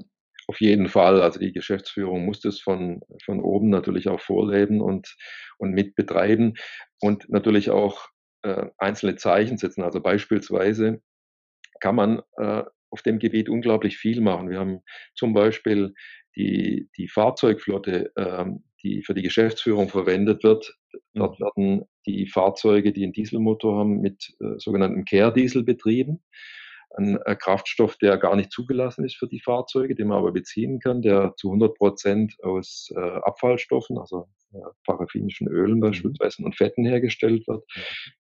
[0.48, 1.22] Auf jeden Fall.
[1.22, 5.16] Also die Geschäftsführung muss das von, von oben natürlich auch vorleben und,
[5.58, 6.54] und mitbetreiben
[7.00, 8.08] und natürlich auch
[8.42, 9.82] äh, einzelne Zeichen setzen.
[9.82, 11.00] Also beispielsweise
[11.80, 14.50] kann man äh, auf dem Gebiet unglaublich viel machen.
[14.50, 14.80] Wir haben
[15.14, 15.94] zum Beispiel
[16.36, 20.76] die, die Fahrzeugflotte, ähm, die für die Geschäftsführung verwendet wird.
[21.14, 21.44] Dort mhm.
[21.44, 26.22] werden die Fahrzeuge, die einen Dieselmotor haben, mit äh, sogenannten Care-Diesel betrieben
[26.96, 30.78] ein äh, Kraftstoff, der gar nicht zugelassen ist für die Fahrzeuge, den man aber beziehen
[30.78, 34.28] kann, der zu 100 Prozent aus äh, Abfallstoffen, also
[34.84, 35.80] paraffinischen Ölen mhm.
[35.80, 37.64] beispielsweise und Fetten hergestellt wird.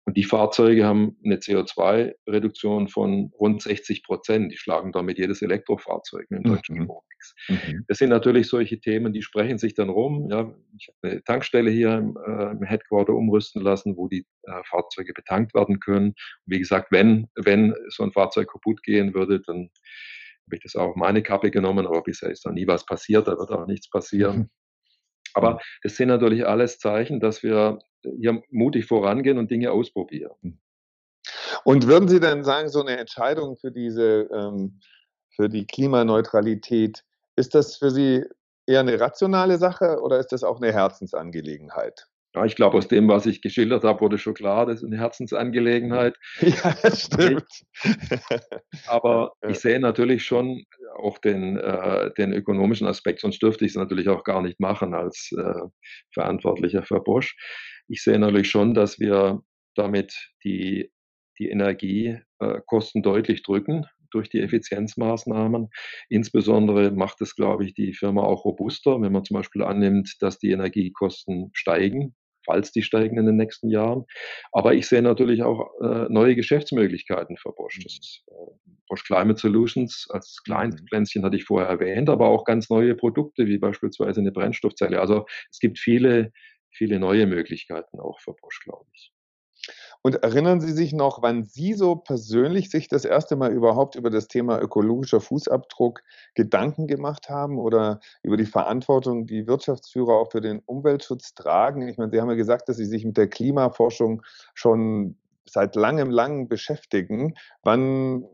[0.04, 4.52] Und die Fahrzeuge haben eine CO2-Reduktion von rund 60 Prozent.
[4.52, 6.88] Die schlagen damit jedes Elektrofahrzeug im deutschen mhm.
[7.48, 7.84] Mhm.
[7.88, 10.28] Das sind natürlich solche Themen, die sprechen sich dann rum.
[10.30, 14.62] Ja, ich habe eine Tankstelle hier im, äh, im Headquarter umrüsten lassen, wo die äh,
[14.64, 16.08] Fahrzeuge betankt werden können.
[16.08, 19.70] Und wie gesagt, wenn, wenn so ein Fahrzeug kaputt gehen würde, dann
[20.46, 23.26] habe ich das auch auf meine Kappe genommen, aber bisher ist da nie was passiert,
[23.26, 24.50] da wird auch nichts passieren.
[25.36, 25.44] Mhm.
[25.44, 27.78] Aber das sind natürlich alles Zeichen, dass wir
[28.18, 30.32] hier mutig vorangehen und Dinge ausprobieren.
[30.42, 30.58] Hm.
[31.64, 34.80] Und würden Sie denn sagen, so eine Entscheidung für diese, ähm,
[35.30, 38.24] für die Klimaneutralität, ist das für Sie
[38.66, 42.08] eher eine rationale Sache oder ist das auch eine Herzensangelegenheit?
[42.36, 44.98] Ja, ich glaube, aus dem, was ich geschildert habe, wurde schon klar, das ist eine
[44.98, 46.16] Herzensangelegenheit.
[46.42, 47.48] Ja, das stimmt.
[48.86, 50.64] Aber ich sehe natürlich schon
[50.98, 54.92] auch den, äh, den ökonomischen Aspekt, sonst dürfte ich es natürlich auch gar nicht machen
[54.92, 55.60] als äh,
[56.12, 57.34] Verantwortlicher für Bosch.
[57.88, 59.40] Ich sehe natürlich schon, dass wir
[59.74, 60.92] damit die,
[61.38, 65.68] die Energiekosten deutlich drücken durch die Effizienzmaßnahmen.
[66.10, 70.38] Insbesondere macht es, glaube ich, die Firma auch robuster, wenn man zum Beispiel annimmt, dass
[70.38, 72.14] die Energiekosten steigen
[72.46, 74.04] falls die steigen in den nächsten Jahren.
[74.52, 77.78] Aber ich sehe natürlich auch äh, neue Geschäftsmöglichkeiten für Bosch.
[77.82, 82.70] Das ist, äh, Bosch Climate Solutions als Kleinpflänzchen hatte ich vorher erwähnt, aber auch ganz
[82.70, 85.00] neue Produkte wie beispielsweise eine Brennstoffzelle.
[85.00, 86.32] Also es gibt viele,
[86.70, 89.12] viele neue Möglichkeiten auch für Bosch, glaube ich.
[90.02, 94.10] Und erinnern Sie sich noch, wann Sie so persönlich sich das erste Mal überhaupt über
[94.10, 96.02] das Thema ökologischer Fußabdruck
[96.34, 101.88] Gedanken gemacht haben oder über die Verantwortung, die Wirtschaftsführer auch für den Umweltschutz tragen?
[101.88, 104.22] Ich meine, Sie haben ja gesagt, dass Sie sich mit der Klimaforschung
[104.54, 105.16] schon
[105.48, 107.34] seit langem, langem beschäftigen.
[107.62, 108.24] Wann,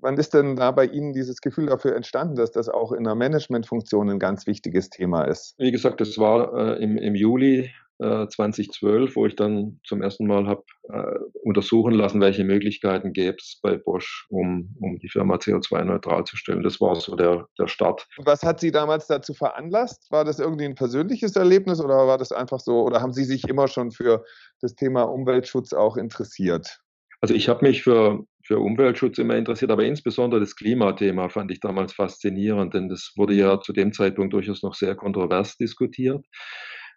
[0.00, 3.14] wann ist denn da bei Ihnen dieses Gefühl dafür entstanden, dass das auch in der
[3.14, 5.54] Managementfunktion ein ganz wichtiges Thema ist?
[5.58, 10.26] Wie gesagt, das war äh, im, im Juli 2012, äh, wo ich dann zum ersten
[10.26, 15.36] Mal habe äh, untersuchen lassen, welche Möglichkeiten gäbe es bei Bosch, um, um die Firma
[15.36, 16.62] CO2-neutral zu stellen.
[16.62, 18.06] Das war so der, der Start.
[18.18, 20.10] Was hat Sie damals dazu veranlasst?
[20.10, 23.48] War das irgendwie ein persönliches Erlebnis oder war das einfach so, oder haben Sie sich
[23.48, 24.24] immer schon für
[24.60, 26.78] das Thema Umweltschutz auch interessiert?
[27.20, 31.58] Also ich habe mich für, für Umweltschutz immer interessiert, aber insbesondere das Klimathema fand ich
[31.58, 36.24] damals faszinierend, denn das wurde ja zu dem Zeitpunkt durchaus noch sehr kontrovers diskutiert.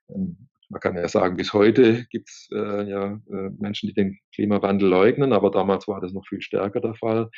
[0.09, 4.17] Ähm, man kann ja sagen, bis heute gibt es äh, ja äh, Menschen, die den
[4.33, 7.29] Klimawandel leugnen, aber damals war das noch viel stärker der Fall.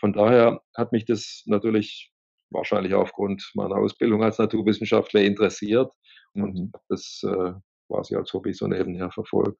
[0.00, 2.12] Von daher hat mich das natürlich
[2.50, 5.92] wahrscheinlich aufgrund meiner Ausbildung als Naturwissenschaftler interessiert
[6.34, 6.72] und mhm.
[6.88, 7.52] das äh,
[7.86, 9.58] quasi als Hobby so nebenher verfolgt.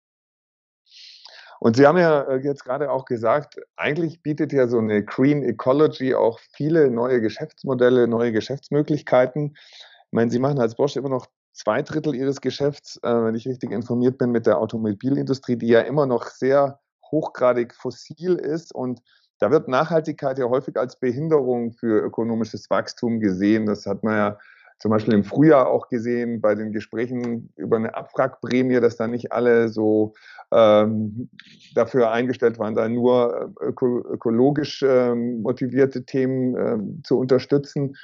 [1.61, 5.45] Und Sie haben ja äh, jetzt gerade auch gesagt, eigentlich bietet ja so eine Green
[5.45, 9.55] Ecology auch viele neue Geschäftsmodelle, neue Geschäftsmöglichkeiten.
[9.55, 11.29] Ich meine, Sie machen als Bosch immer noch
[11.63, 15.81] zwei Drittel ihres Geschäfts, äh, wenn ich richtig informiert bin, mit der Automobilindustrie, die ja
[15.81, 19.01] immer noch sehr hochgradig fossil ist und
[19.41, 23.65] da wird Nachhaltigkeit ja häufig als Behinderung für ökonomisches Wachstum gesehen.
[23.65, 24.39] Das hat man ja
[24.79, 29.33] zum Beispiel im Frühjahr auch gesehen bei den Gesprächen über eine Abwrackprämie, dass da nicht
[29.33, 30.13] alle so
[30.53, 31.31] ähm,
[31.75, 37.97] dafür eingestellt waren, da nur äh, öko ökologisch ähm, motivierte Themen ähm, zu unterstützen.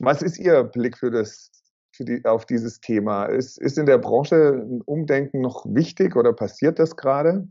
[0.00, 1.52] Was ist Ihr Blick für das
[1.98, 3.26] die, auf dieses Thema.
[3.26, 7.48] Ist, ist in der Branche ein Umdenken noch wichtig oder passiert das gerade?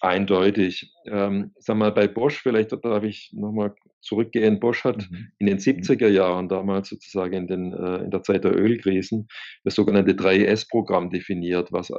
[0.00, 0.92] Eindeutig.
[1.06, 4.60] Ähm, sag mal, bei Bosch, vielleicht darf ich nochmal zurückgehen.
[4.60, 5.32] Bosch hat mhm.
[5.38, 9.28] in den 70er Jahren, damals sozusagen in, den, äh, in der Zeit der Ölkrisen,
[9.64, 11.90] das sogenannte 3S-Programm definiert, was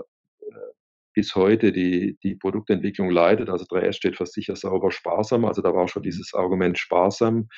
[1.20, 3.50] bis heute die, die Produktentwicklung leitet.
[3.50, 5.44] Also 3S steht für sicher, sauber, sparsam.
[5.44, 6.06] Also da war schon mhm.
[6.06, 7.50] dieses Argument sparsam.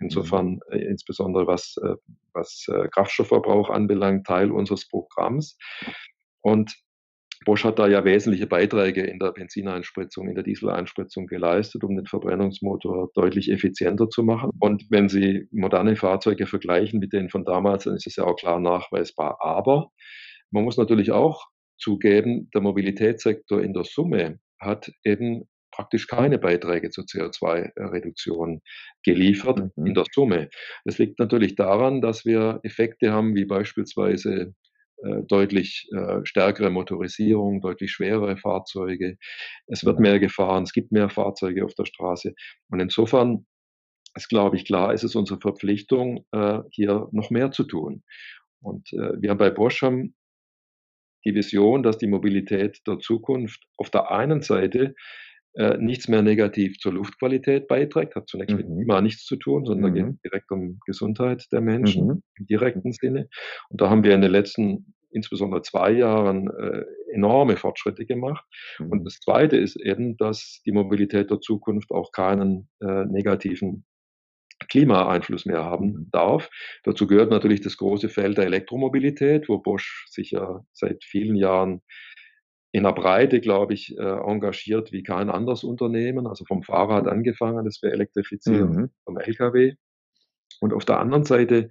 [0.00, 1.96] Insofern äh, insbesondere was, äh,
[2.32, 5.58] was äh, Kraftstoffverbrauch anbelangt, Teil unseres Programms.
[6.40, 6.74] Und
[7.44, 12.06] Bosch hat da ja wesentliche Beiträge in der Benzineinspritzung, in der Dieseleinspritzung geleistet, um den
[12.06, 14.52] Verbrennungsmotor deutlich effizienter zu machen.
[14.58, 18.36] Und wenn Sie moderne Fahrzeuge vergleichen mit denen von damals, dann ist es ja auch
[18.36, 19.36] klar nachweisbar.
[19.42, 19.90] Aber
[20.50, 21.46] man muss natürlich auch
[21.78, 28.62] zugeben, der Mobilitätssektor in der Summe hat eben praktisch keine Beiträge zur CO2-Reduktion
[29.02, 29.86] geliefert mhm.
[29.86, 30.48] in der Summe.
[30.84, 34.54] Das liegt natürlich daran, dass wir Effekte haben, wie beispielsweise
[35.02, 39.18] äh, deutlich äh, stärkere Motorisierung, deutlich schwerere Fahrzeuge.
[39.66, 42.34] Es wird mehr gefahren, es gibt mehr Fahrzeuge auf der Straße.
[42.70, 43.46] Und insofern
[44.14, 48.02] ist, glaube ich, klar, ist es unsere Verpflichtung, äh, hier noch mehr zu tun.
[48.62, 50.14] Und äh, wir bei Bosch haben
[51.26, 54.94] die Vision, dass die Mobilität der Zukunft auf der einen Seite
[55.54, 58.58] äh, nichts mehr negativ zur Luftqualität beiträgt, hat zunächst mhm.
[58.58, 59.94] mit Klima nichts zu tun, sondern mhm.
[59.94, 62.22] geht direkt um Gesundheit der Menschen mhm.
[62.38, 63.28] im direkten Sinne.
[63.70, 68.44] Und da haben wir in den letzten insbesondere zwei Jahren äh, enorme Fortschritte gemacht.
[68.78, 68.90] Mhm.
[68.90, 73.84] Und das Zweite ist eben, dass die Mobilität der Zukunft auch keinen äh, negativen
[74.68, 76.10] Klimaeinfluss mehr haben mhm.
[76.10, 76.50] darf.
[76.84, 81.82] Dazu gehört natürlich das große Feld der Elektromobilität, wo Bosch sich ja seit vielen Jahren
[82.72, 87.64] in der Breite, glaube ich, äh, engagiert wie kein anderes Unternehmen, also vom Fahrrad angefangen,
[87.64, 88.90] das wir elektrifizieren, mhm.
[89.04, 89.74] vom Lkw.
[90.60, 91.70] Und auf der anderen Seite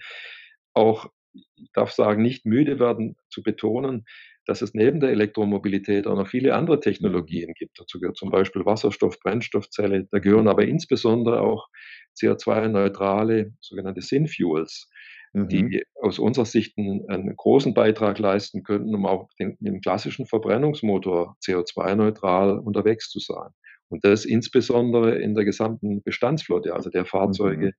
[0.74, 4.06] auch, ich darf sagen, nicht müde werden zu betonen,
[4.46, 7.80] dass es neben der Elektromobilität auch noch viele andere Technologien gibt.
[7.80, 10.08] Dazu gehört zum Beispiel Wasserstoff, Brennstoffzelle.
[10.12, 11.68] Da gehören aber insbesondere auch
[12.16, 14.90] CO2-neutrale sogenannte Synfuels
[15.36, 15.50] mhm.
[15.50, 20.26] die aus unserer Sicht einen, einen, großen Beitrag leisten könnten, um auch den, den klassischen
[20.26, 23.50] Verbrennungsmotor CO2-neutral unterwegs zu sein.
[23.90, 27.74] Und das insbesondere in der gesamten Bestandsflotte, also der Fahrzeuge, mhm.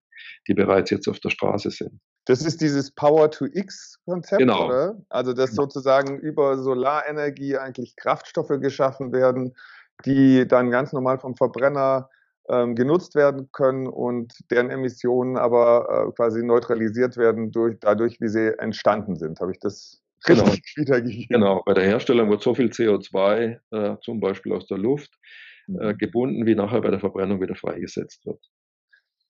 [0.46, 2.00] die bereits jetzt auf der Straße sind.
[2.26, 4.66] Das ist dieses Power-to-X-Konzept, genau.
[4.66, 4.96] oder?
[5.08, 5.62] Also, dass genau.
[5.62, 9.54] sozusagen über Solarenergie eigentlich Kraftstoffe geschaffen werden,
[10.04, 12.08] die dann ganz normal vom Verbrenner
[12.48, 18.28] ähm, genutzt werden können und deren Emissionen aber äh, quasi neutralisiert werden durch, dadurch, wie
[18.28, 19.40] sie entstanden sind.
[19.40, 20.44] Habe ich das genau.
[20.76, 21.26] wiedergegeben?
[21.28, 25.12] Genau, bei der Herstellung wird so viel CO2 äh, zum Beispiel aus der Luft
[25.68, 25.98] äh, mhm.
[25.98, 28.40] gebunden, wie nachher bei der Verbrennung wieder freigesetzt wird.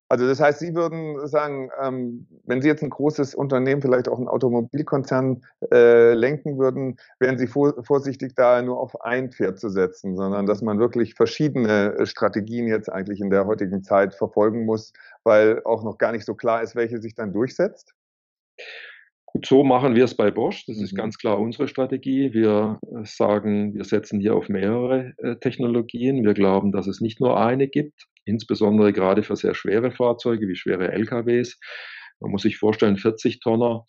[0.08, 4.20] Also das heißt, Sie würden sagen, ähm, wenn Sie jetzt ein großes Unternehmen, vielleicht auch
[4.20, 9.68] ein Automobilkonzern äh, lenken würden, wären Sie vor, vorsichtig, da nur auf ein Pferd zu
[9.68, 14.64] setzen, sondern dass man wirklich verschiedene äh, Strategien jetzt eigentlich in der heutigen Zeit verfolgen
[14.64, 14.92] muss,
[15.24, 17.92] weil auch noch gar nicht so klar ist, welche sich dann durchsetzt?
[19.44, 20.64] So machen wir es bei Bosch.
[20.66, 20.84] Das mhm.
[20.84, 22.32] ist ganz klar unsere Strategie.
[22.32, 26.24] Wir äh, sagen, wir setzen hier auf mehrere äh, Technologien.
[26.24, 30.56] Wir glauben, dass es nicht nur eine gibt insbesondere gerade für sehr schwere Fahrzeuge wie
[30.56, 31.58] schwere LKWs.
[32.20, 33.86] Man muss sich vorstellen, 40 Tonner,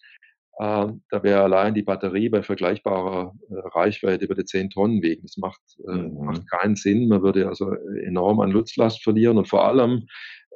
[0.60, 5.23] äh, da wäre allein die Batterie bei vergleichbarer äh, Reichweite würde 10 Tonnen wegen.
[5.23, 6.25] Das macht, äh, mhm.
[6.25, 7.07] macht keinen Sinn.
[7.07, 10.07] Man würde also enorm an Nutzlast verlieren und vor allem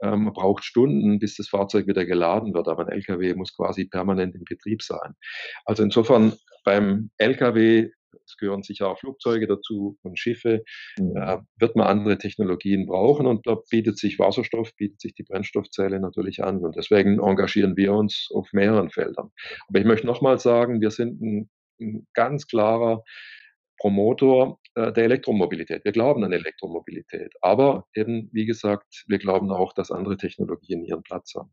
[0.01, 4.35] man braucht Stunden, bis das Fahrzeug wieder geladen wird, aber ein LKW muss quasi permanent
[4.35, 5.15] in Betrieb sein.
[5.65, 6.33] Also insofern
[6.63, 7.89] beim LKW
[8.25, 10.63] es gehören sicher auch Flugzeuge dazu und Schiffe,
[10.97, 11.15] mhm.
[11.15, 15.99] äh, wird man andere Technologien brauchen und da bietet sich Wasserstoff, bietet sich die Brennstoffzelle
[15.99, 19.31] natürlich an und deswegen engagieren wir uns auf mehreren Feldern.
[19.67, 23.03] Aber ich möchte nochmal sagen, wir sind ein, ein ganz klarer
[23.81, 25.83] Promotor äh, der Elektromobilität.
[25.83, 31.01] Wir glauben an Elektromobilität, aber eben, wie gesagt, wir glauben auch, dass andere Technologien ihren
[31.01, 31.51] Platz haben.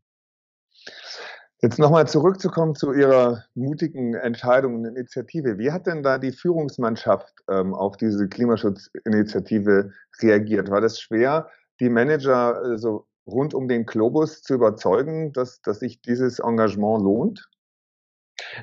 [1.61, 5.57] Jetzt nochmal zurückzukommen zu Ihrer mutigen Entscheidung und Initiative.
[5.57, 10.69] Wie hat denn da die Führungsmannschaft ähm, auf diese Klimaschutzinitiative reagiert?
[10.69, 15.79] War das schwer, die Manager äh, so rund um den Globus zu überzeugen, dass, dass
[15.79, 17.49] sich dieses Engagement lohnt?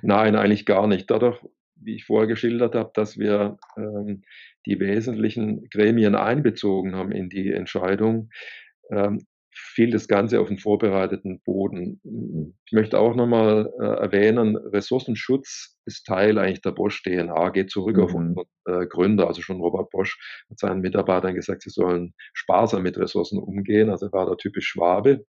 [0.03, 1.11] Nein, eigentlich gar nicht.
[1.11, 1.45] Dadurch,
[1.77, 4.23] wie ich vorher geschildert habe, dass wir ähm,
[4.67, 8.31] die wesentlichen Gremien einbezogen haben in die Entscheidung,
[8.91, 12.01] ähm, fiel das Ganze auf den vorbereiteten Boden.
[12.67, 18.03] Ich möchte auch nochmal äh, erwähnen, Ressourcenschutz ist Teil eigentlich der Bosch-DNA, geht zurück mhm.
[18.03, 20.19] auf unseren äh, Gründer, also schon Robert Bosch
[20.51, 25.25] hat seinen Mitarbeitern gesagt, sie sollen sparsam mit Ressourcen umgehen, also war der typisch Schwabe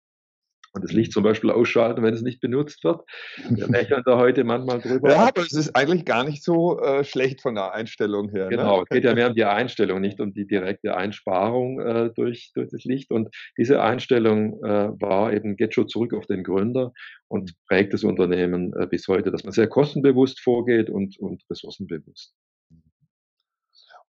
[0.74, 3.02] und das Licht zum Beispiel ausschalten, wenn es nicht benutzt wird.
[3.48, 5.10] Wir lächeln da heute manchmal drüber.
[5.10, 8.44] Ja, aber es ist eigentlich gar nicht so äh, schlecht von der Einstellung her.
[8.46, 8.56] Ne?
[8.56, 8.82] Genau, ne?
[8.82, 12.70] es geht ja mehr um die Einstellung, nicht um die direkte Einsparung äh, durch, durch
[12.70, 13.12] das Licht.
[13.12, 16.92] Und diese Einstellung äh, war eben, geht schon zurück auf den Gründer
[17.28, 22.34] und prägt das Unternehmen äh, bis heute, dass man sehr kostenbewusst vorgeht und, und ressourcenbewusst.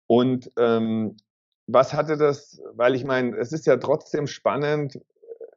[0.06, 1.16] Und ähm,
[1.66, 4.98] was hatte das, weil ich meine, es ist ja trotzdem spannend,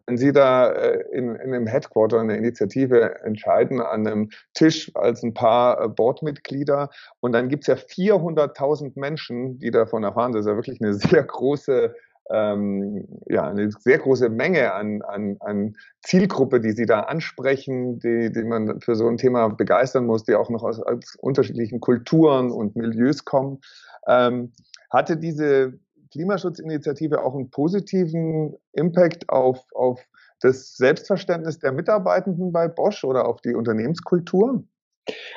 [0.08, 5.22] wenn Sie da äh, in, in einem Headquarter eine Initiative entscheiden, an einem Tisch als
[5.22, 6.90] ein paar äh, Boardmitglieder
[7.20, 10.94] und dann gibt es ja 400.000 Menschen, die davon erfahren, das ist ja wirklich eine
[10.96, 11.94] sehr große
[12.30, 18.32] ähm, ja, eine sehr große Menge an, an, an Zielgruppe, die Sie da ansprechen, die,
[18.34, 22.52] die man für so ein Thema begeistern muss, die auch noch aus, aus unterschiedlichen Kulturen
[22.52, 23.62] und Milieus kommen.
[24.08, 24.52] Ähm,
[24.90, 25.80] hatte diese
[26.12, 30.02] Klimaschutzinitiative auch einen positiven Impact auf, auf
[30.42, 34.64] das Selbstverständnis der Mitarbeitenden bei Bosch oder auf die Unternehmenskultur?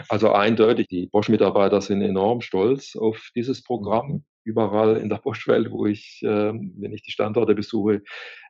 [0.08, 4.08] Also eindeutig, die Bosch-Mitarbeiter sind enorm stolz auf dieses Programm.
[4.08, 4.24] Mhm.
[4.42, 8.02] Überall in der Bosch-Welt, wo ich, äh, wenn ich die Standorte besuche,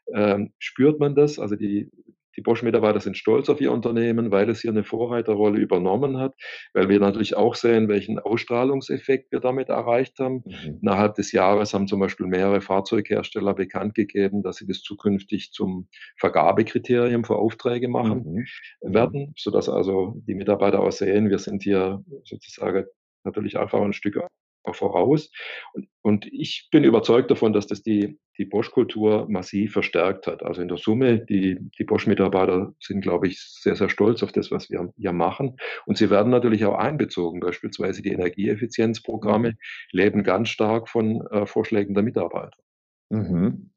[0.06, 1.38] äh, spürt man das.
[1.38, 1.90] Also die
[2.36, 6.34] die Bosch-Mitarbeiter sind stolz auf ihr Unternehmen, weil es hier eine Vorreiterrolle übernommen hat,
[6.72, 10.44] weil wir natürlich auch sehen, welchen Ausstrahlungseffekt wir damit erreicht haben.
[10.46, 10.78] Mhm.
[10.82, 15.88] Innerhalb des Jahres haben zum Beispiel mehrere Fahrzeughersteller bekannt gegeben, dass sie das zukünftig zum
[16.16, 18.46] Vergabekriterium für Aufträge machen
[18.82, 18.94] mhm.
[18.94, 22.84] werden, sodass also die Mitarbeiter auch sehen, wir sind hier sozusagen
[23.24, 24.16] natürlich einfach ein Stück
[24.72, 25.30] voraus.
[25.72, 30.42] Und, und ich bin überzeugt davon, dass das die, die Bosch-Kultur massiv verstärkt hat.
[30.42, 34.50] Also in der Summe, die, die Bosch-Mitarbeiter sind, glaube ich, sehr, sehr stolz auf das,
[34.50, 35.56] was wir hier machen.
[35.86, 37.40] Und sie werden natürlich auch einbezogen.
[37.40, 39.56] Beispielsweise die Energieeffizienzprogramme
[39.92, 42.56] leben ganz stark von äh, Vorschlägen der Mitarbeiter.
[43.10, 43.70] Mhm.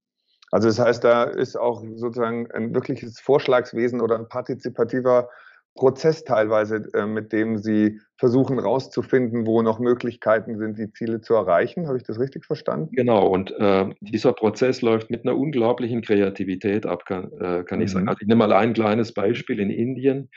[0.51, 5.27] Also das heißt, da ist auch sozusagen ein wirkliches Vorschlagswesen oder ein partizipativer
[5.75, 11.33] Prozess teilweise, äh, mit dem Sie versuchen herauszufinden, wo noch Möglichkeiten sind, die Ziele zu
[11.33, 11.87] erreichen.
[11.87, 12.89] Habe ich das richtig verstanden?
[12.93, 17.85] Genau, und äh, dieser Prozess läuft mit einer unglaublichen Kreativität ab, kann, äh, kann mhm.
[17.85, 18.07] ich sagen.
[18.07, 20.29] Also ich nehme mal ein kleines Beispiel in Indien.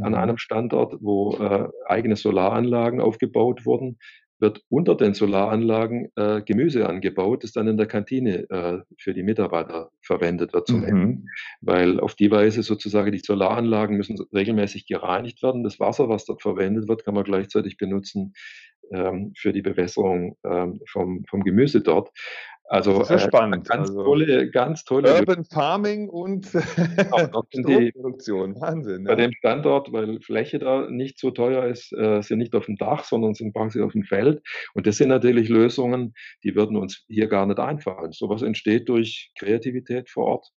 [0.00, 0.18] an mhm.
[0.18, 3.98] einem Standort, wo äh, eigene Solaranlagen aufgebaut wurden,
[4.40, 9.22] wird unter den Solaranlagen äh, Gemüse angebaut, das dann in der Kantine äh, für die
[9.22, 10.84] Mitarbeiter verwendet wird zum mhm.
[10.84, 11.28] Essen.
[11.60, 15.64] Weil auf die Weise sozusagen die Solaranlagen müssen regelmäßig gereinigt werden.
[15.64, 18.32] Das Wasser, was dort verwendet wird, kann man gleichzeitig benutzen
[18.92, 22.10] ähm, für die Bewässerung ähm, vom, vom Gemüse dort.
[22.68, 23.66] Also das ist äh, spannend.
[23.66, 25.14] Ganz also, tolle, ganz tolle.
[25.14, 26.50] Urban Farming und
[27.92, 28.60] Produktion.
[28.60, 29.04] Wahnsinn.
[29.04, 29.16] Bei ja.
[29.16, 33.04] dem Standort, weil Fläche da nicht so teuer ist, äh, sind nicht auf dem Dach,
[33.04, 34.42] sondern sind quasi auf dem Feld.
[34.74, 36.12] Und das sind natürlich Lösungen,
[36.44, 38.12] die würden uns hier gar nicht einfallen.
[38.12, 40.52] Sowas entsteht durch Kreativität vor Ort.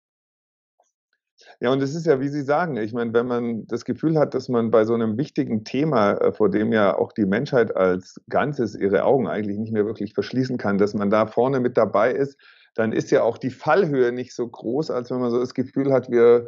[1.60, 4.34] Ja, und es ist ja, wie Sie sagen, ich meine, wenn man das Gefühl hat,
[4.34, 8.22] dass man bei so einem wichtigen Thema, äh, vor dem ja auch die Menschheit als
[8.30, 12.12] Ganzes ihre Augen eigentlich nicht mehr wirklich verschließen kann, dass man da vorne mit dabei
[12.12, 12.38] ist,
[12.76, 15.92] dann ist ja auch die Fallhöhe nicht so groß, als wenn man so das Gefühl
[15.92, 16.48] hat, wir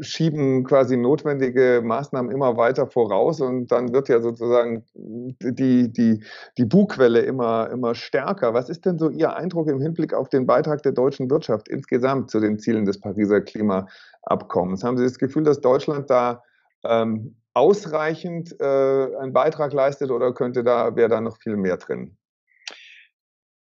[0.00, 6.22] schieben quasi notwendige Maßnahmen immer weiter voraus und dann wird ja sozusagen die, die,
[6.56, 8.54] die Bugwelle immer, immer stärker.
[8.54, 12.30] Was ist denn so Ihr Eindruck im Hinblick auf den Beitrag der deutschen Wirtschaft insgesamt
[12.30, 14.84] zu den Zielen des Pariser Klimaabkommens?
[14.84, 16.42] Haben Sie das Gefühl, dass Deutschland da
[16.84, 22.17] ähm, ausreichend äh, einen Beitrag leistet oder könnte da, wäre da noch viel mehr drin?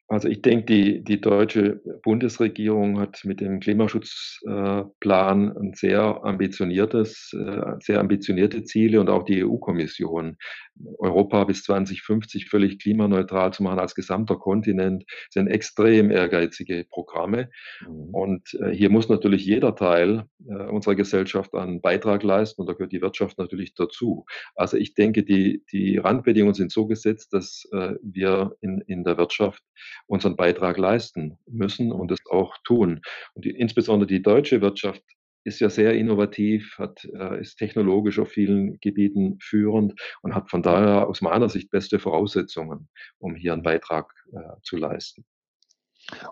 [0.07, 7.33] Also ich denke, die, die deutsche Bundesregierung hat mit dem Klimaschutzplan äh, ein sehr ambitioniertes,
[7.33, 10.37] äh, sehr ambitionierte Ziele und auch die EU-Kommission.
[10.99, 17.49] Europa bis 2050 völlig klimaneutral zu machen als gesamter Kontinent sind extrem ehrgeizige Programme.
[17.81, 18.15] Mhm.
[18.15, 20.25] Und äh, hier muss natürlich jeder Teil
[20.71, 24.27] unserer Gesellschaft einen Beitrag leisten und da gehört die Wirtschaft natürlich dazu.
[24.55, 27.67] Also ich denke, die, die Randbedingungen sind so gesetzt, dass
[28.03, 29.63] wir in, in der Wirtschaft
[30.07, 33.01] unseren Beitrag leisten müssen und es auch tun.
[33.35, 35.03] Und die, insbesondere die deutsche Wirtschaft
[35.45, 40.63] ist ja sehr innovativ, hat, äh, ist technologisch auf vielen Gebieten führend und hat von
[40.63, 42.89] daher aus meiner Sicht beste Voraussetzungen,
[43.19, 45.25] um hier einen Beitrag äh, zu leisten.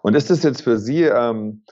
[0.02, 1.64] Und ist das jetzt für Sie ähm,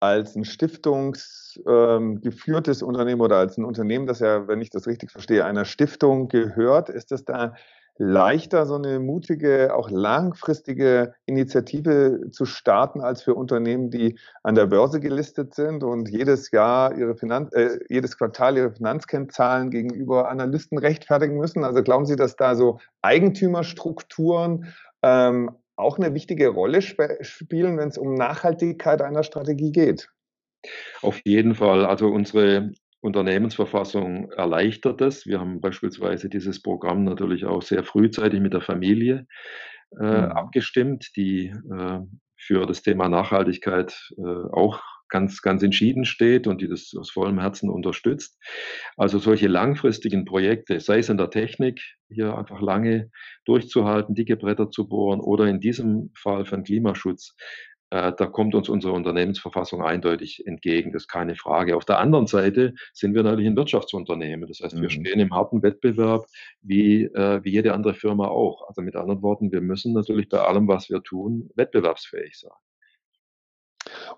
[0.00, 5.10] als ein stiftungsgeführtes ähm, Unternehmen oder als ein Unternehmen, das ja, wenn ich das richtig
[5.10, 7.54] verstehe, einer Stiftung gehört, ist das da
[7.98, 14.66] leichter, so eine mutige, auch langfristige Initiative zu starten, als für Unternehmen, die an der
[14.66, 20.78] Börse gelistet sind und jedes Jahr ihre Finanz, äh, jedes Quartal ihre Finanzkennzahlen gegenüber Analysten
[20.78, 21.64] rechtfertigen müssen?
[21.64, 24.72] Also glauben Sie, dass da so Eigentümerstrukturen
[25.02, 30.08] ähm, auch eine wichtige Rolle sp spielen, wenn es um Nachhaltigkeit einer Strategie geht?
[31.02, 31.84] Auf jeden Fall.
[31.84, 32.70] Also unsere
[33.02, 35.26] Unternehmensverfassung erleichtert es.
[35.26, 39.26] Wir haben beispielsweise dieses Programm natürlich auch sehr frühzeitig mit der Familie
[40.00, 40.32] äh, mhm.
[40.32, 41.98] abgestimmt, die äh,
[42.36, 47.38] für das Thema Nachhaltigkeit äh, auch ganz, ganz entschieden steht und die das aus vollem
[47.38, 48.38] Herzen unterstützt.
[48.96, 53.10] Also solche langfristigen Projekte, sei es in der Technik, hier einfach lange
[53.44, 57.36] durchzuhalten, dicke Bretter zu bohren oder in diesem Fall für den Klimaschutz,
[57.92, 61.76] da kommt uns unsere Unternehmensverfassung eindeutig entgegen, das ist keine Frage.
[61.76, 64.48] Auf der anderen Seite sind wir natürlich ein Wirtschaftsunternehmen.
[64.48, 64.88] Das heißt, wir mhm.
[64.88, 66.24] stehen im harten Wettbewerb
[66.62, 68.66] wie, äh, wie jede andere Firma auch.
[68.66, 72.52] Also mit anderen Worten, wir müssen natürlich bei allem, was wir tun, wettbewerbsfähig sein.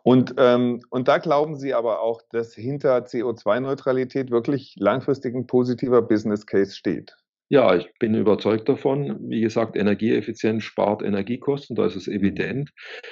[0.05, 6.03] Und, ähm, und da glauben Sie aber auch, dass hinter CO2-Neutralität wirklich langfristig ein positiver
[6.03, 7.17] Business Case steht.
[7.55, 9.31] Ja, ich bin überzeugt davon.
[9.31, 12.15] Wie gesagt, Energieeffizienz spart Energiekosten, da ist es mhm.
[12.15, 12.71] evident.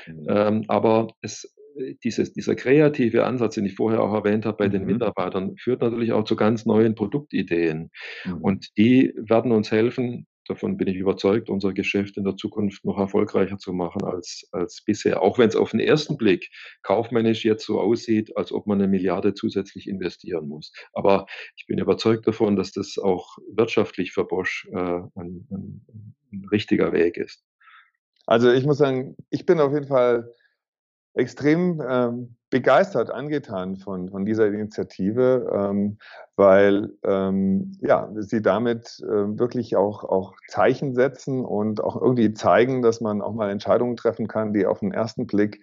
[0.09, 0.27] Mhm.
[0.29, 1.55] Ähm, aber es,
[2.03, 4.73] dieses, dieser kreative Ansatz, den ich vorher auch erwähnt habe bei mhm.
[4.73, 7.93] den Mitarbeitern, führt natürlich auch zu ganz neuen Produktideen.
[8.25, 8.39] Mhm.
[8.39, 12.99] Und die werden uns helfen, davon bin ich überzeugt, unser Geschäft in der Zukunft noch
[12.99, 15.23] erfolgreicher zu machen als, als bisher.
[15.23, 16.51] Auch wenn es auf den ersten Blick
[16.83, 20.73] kaufmännisch jetzt so aussieht, als ob man eine Milliarde zusätzlich investieren muss.
[20.93, 21.27] Aber
[21.57, 25.87] ich bin überzeugt davon, dass das auch wirtschaftlich für Bosch äh, ein, ein,
[26.33, 27.45] ein richtiger Weg ist.
[28.27, 30.33] Also ich muss sagen, ich bin auf jeden Fall
[31.15, 35.99] extrem ähm, begeistert, angetan von, von dieser Initiative, ähm,
[36.37, 42.83] weil ähm, ja, sie damit äh, wirklich auch, auch Zeichen setzen und auch irgendwie zeigen,
[42.83, 45.63] dass man auch mal Entscheidungen treffen kann, die auf den ersten Blick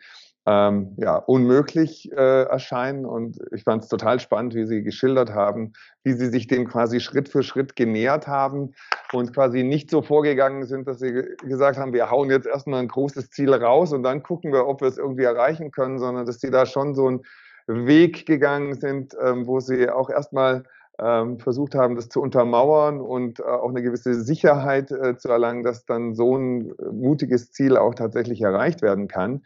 [0.49, 3.05] ähm, ja, unmöglich äh, erscheinen.
[3.05, 5.73] Und ich fand es total spannend, wie Sie geschildert haben,
[6.03, 8.73] wie Sie sich dem quasi Schritt für Schritt genähert haben
[9.13, 12.87] und quasi nicht so vorgegangen sind, dass Sie gesagt haben, wir hauen jetzt erstmal ein
[12.87, 16.39] großes Ziel raus und dann gucken wir, ob wir es irgendwie erreichen können, sondern dass
[16.39, 17.21] Sie da schon so einen
[17.67, 20.63] Weg gegangen sind, ähm, wo Sie auch erstmal
[20.97, 25.63] ähm, versucht haben, das zu untermauern und äh, auch eine gewisse Sicherheit äh, zu erlangen,
[25.63, 29.43] dass dann so ein mutiges Ziel auch tatsächlich erreicht werden kann.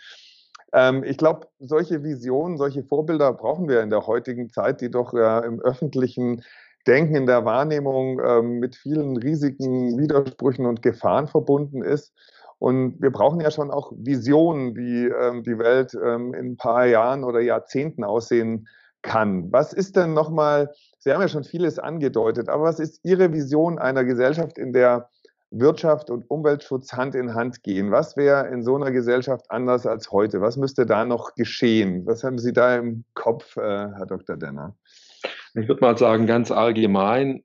[0.74, 5.13] Ähm, ich glaube, solche Visionen, solche Vorbilder brauchen wir in der heutigen Zeit, die doch
[5.13, 6.43] ja im öffentlichen
[6.88, 12.13] Denken in der Wahrnehmung ähm, mit vielen Risiken, Widersprüchen und Gefahren verbunden ist.
[12.59, 16.86] Und wir brauchen ja schon auch Visionen, wie ähm, die Welt ähm, in ein paar
[16.86, 18.67] Jahren oder Jahrzehnten aussehen
[19.01, 19.51] kann.
[19.51, 23.80] Was ist denn nochmal, Sie haben ja schon vieles angedeutet, aber was ist Ihre Vision
[23.80, 25.09] einer Gesellschaft, in der
[25.54, 27.91] Wirtschaft und Umweltschutz Hand in Hand gehen?
[27.91, 30.41] Was wäre in so einer Gesellschaft anders als heute?
[30.41, 32.06] Was müsste da noch geschehen?
[32.06, 34.38] Was haben Sie da im Kopf, äh, Herr Dr.
[34.38, 34.76] Denner?
[35.54, 37.43] Ich würde mal sagen, ganz allgemein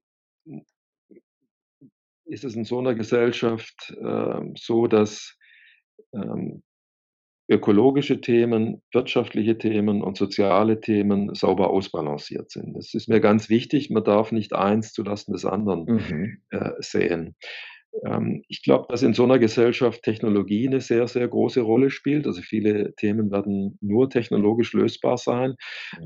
[2.25, 5.37] ist es in so einer Gesellschaft äh, so, dass
[6.13, 6.63] ähm,
[7.51, 12.77] ökologische Themen, wirtschaftliche Themen und soziale Themen sauber ausbalanciert sind.
[12.77, 13.89] Das ist mir ganz wichtig.
[13.89, 16.43] Man darf nicht eins zulasten des anderen mhm.
[16.51, 17.37] äh, sehen.
[18.05, 22.27] Ähm, ich glaube, dass in so einer Gesellschaft Technologie eine sehr, sehr große Rolle spielt.
[22.27, 25.55] Also viele Themen werden nur technologisch lösbar sein.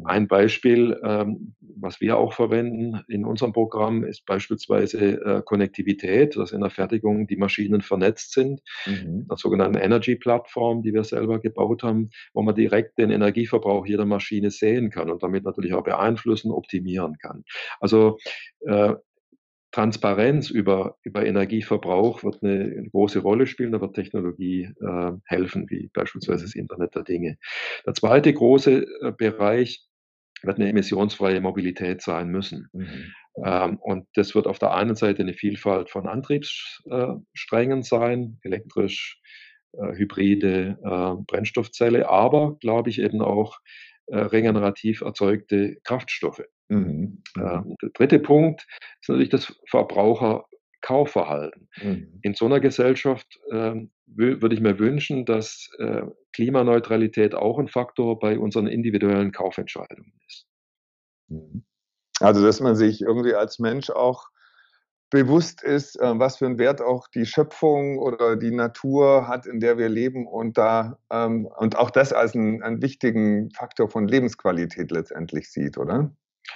[0.05, 6.53] Ein Beispiel, ähm, was wir auch verwenden in unserem Programm, ist beispielsweise äh, Konnektivität, dass
[6.53, 9.26] in der Fertigung die Maschinen vernetzt sind, mhm.
[9.28, 14.51] einer sogenannten Energy-Plattform, die wir selber gebaut haben, wo man direkt den Energieverbrauch jeder Maschine
[14.51, 17.45] sehen kann und damit natürlich auch beeinflussen, optimieren kann.
[17.80, 18.18] Also
[18.66, 18.95] äh,
[19.73, 23.73] Transparenz über, über Energieverbrauch wird eine, eine, große Rolle spielen.
[23.73, 27.39] Da wird Technologie äh, helfen, wie beispielsweise das Internet der Dinge.
[27.87, 29.83] Der zweite große äh, Bereich
[30.43, 32.68] wird eine emissionsfreie Mobilität sein müssen.
[32.73, 33.12] Mhm.
[33.45, 39.20] Ähm, und das wird auf der einen Seite eine Vielfalt von Antriebssträngen äh, sein, elektrisch,
[39.73, 43.59] äh, Hybride, äh, Brennstoffzelle, aber glaube ich eben auch
[44.09, 46.43] regenerativ erzeugte Kraftstoffe.
[46.69, 47.23] Mhm.
[47.37, 48.67] Ähm, der dritte Punkt
[49.01, 51.69] ist natürlich das Verbraucherkaufverhalten.
[51.83, 52.19] Mhm.
[52.23, 58.19] In so einer Gesellschaft ähm, würde ich mir wünschen, dass äh, Klimaneutralität auch ein Faktor
[58.19, 60.47] bei unseren individuellen Kaufentscheidungen ist.
[61.29, 61.65] Mhm.
[62.21, 64.27] Also, dass man sich irgendwie als Mensch auch
[65.13, 69.61] bewusst ist, äh, was für einen Wert auch die Schöpfung oder die Natur hat, in
[69.61, 74.09] der wir leben und da ähm, und auch das als einen, einen wichtigen Faktor von
[74.09, 76.11] Lebensqualität letztendlich sieht, oder?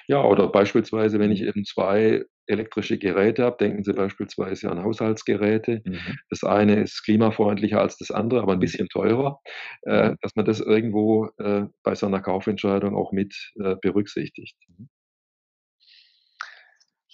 [0.08, 5.82] Ja, oder beispielsweise, wenn ich eben zwei elektrische Geräte habe, denken Sie beispielsweise an Haushaltsgeräte.
[5.84, 6.18] Mhm.
[6.30, 9.40] Das eine ist klimafreundlicher als das andere, aber ein bisschen teurer,
[9.82, 10.16] äh, mhm.
[10.22, 14.56] dass man das irgendwo äh, bei so einer Kaufentscheidung auch mit äh, berücksichtigt.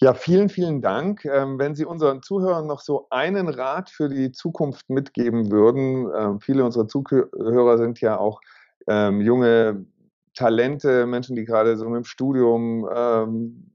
[0.03, 1.25] Ja, vielen, vielen Dank.
[1.27, 6.41] Ähm, wenn Sie unseren Zuhörern noch so einen Rat für die Zukunft mitgeben würden, äh,
[6.41, 8.41] viele unserer Zuhörer sind ja auch
[8.89, 9.87] ähm, junge
[10.35, 13.71] Talente, Menschen, die gerade so mit dem Studium ähm,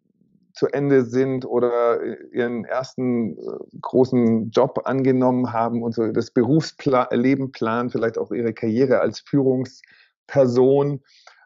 [0.51, 2.01] zu Ende sind oder
[2.33, 3.41] ihren ersten äh,
[3.79, 11.01] großen Job angenommen haben und so das Berufsleben planen, vielleicht auch ihre Karriere als Führungsperson.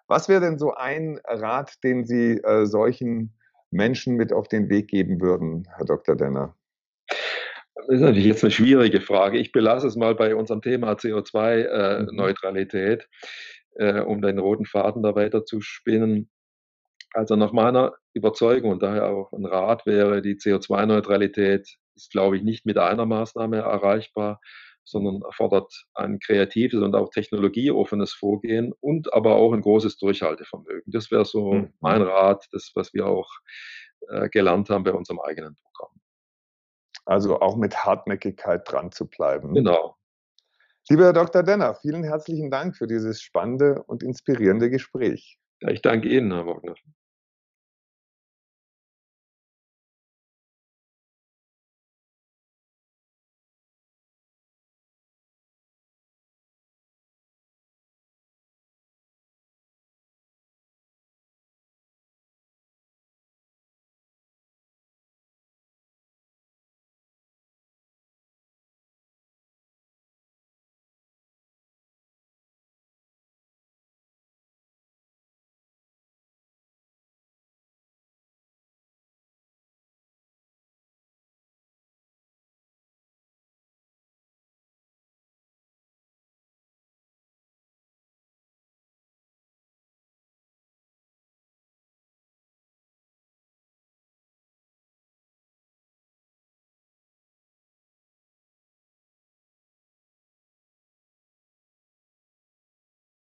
[0.07, 3.35] Was wäre denn so ein Rat, den Sie äh, solchen
[3.71, 6.15] Menschen mit auf den Weg geben würden, Herr Dr.
[6.15, 6.55] Denner?
[7.75, 9.39] Das ist natürlich jetzt eine schwierige Frage.
[9.39, 13.07] Ich belasse es mal bei unserem Thema CO2-Neutralität,
[13.75, 13.97] äh, mhm.
[13.97, 16.29] äh, um den roten Faden da weiter zu spinnen.
[17.13, 22.43] Also nach meiner Überzeugung und daher auch ein Rat wäre, die CO2-Neutralität ist, glaube ich,
[22.43, 24.39] nicht mit einer Maßnahme erreichbar,
[24.91, 30.91] sondern erfordert ein kreatives und auch technologieoffenes Vorgehen und aber auch ein großes Durchhaltevermögen.
[30.91, 31.73] Das wäre so mhm.
[31.79, 33.29] mein Rat, das, was wir auch
[34.09, 35.95] äh, gelernt haben bei unserem eigenen Programm.
[37.05, 39.53] Also auch mit Hartnäckigkeit dran zu bleiben.
[39.53, 39.95] Genau.
[40.89, 41.43] Lieber Herr Dr.
[41.43, 45.37] Denner, vielen herzlichen Dank für dieses spannende und inspirierende Gespräch.
[45.61, 46.75] Ja, ich danke Ihnen, Herr Wagner.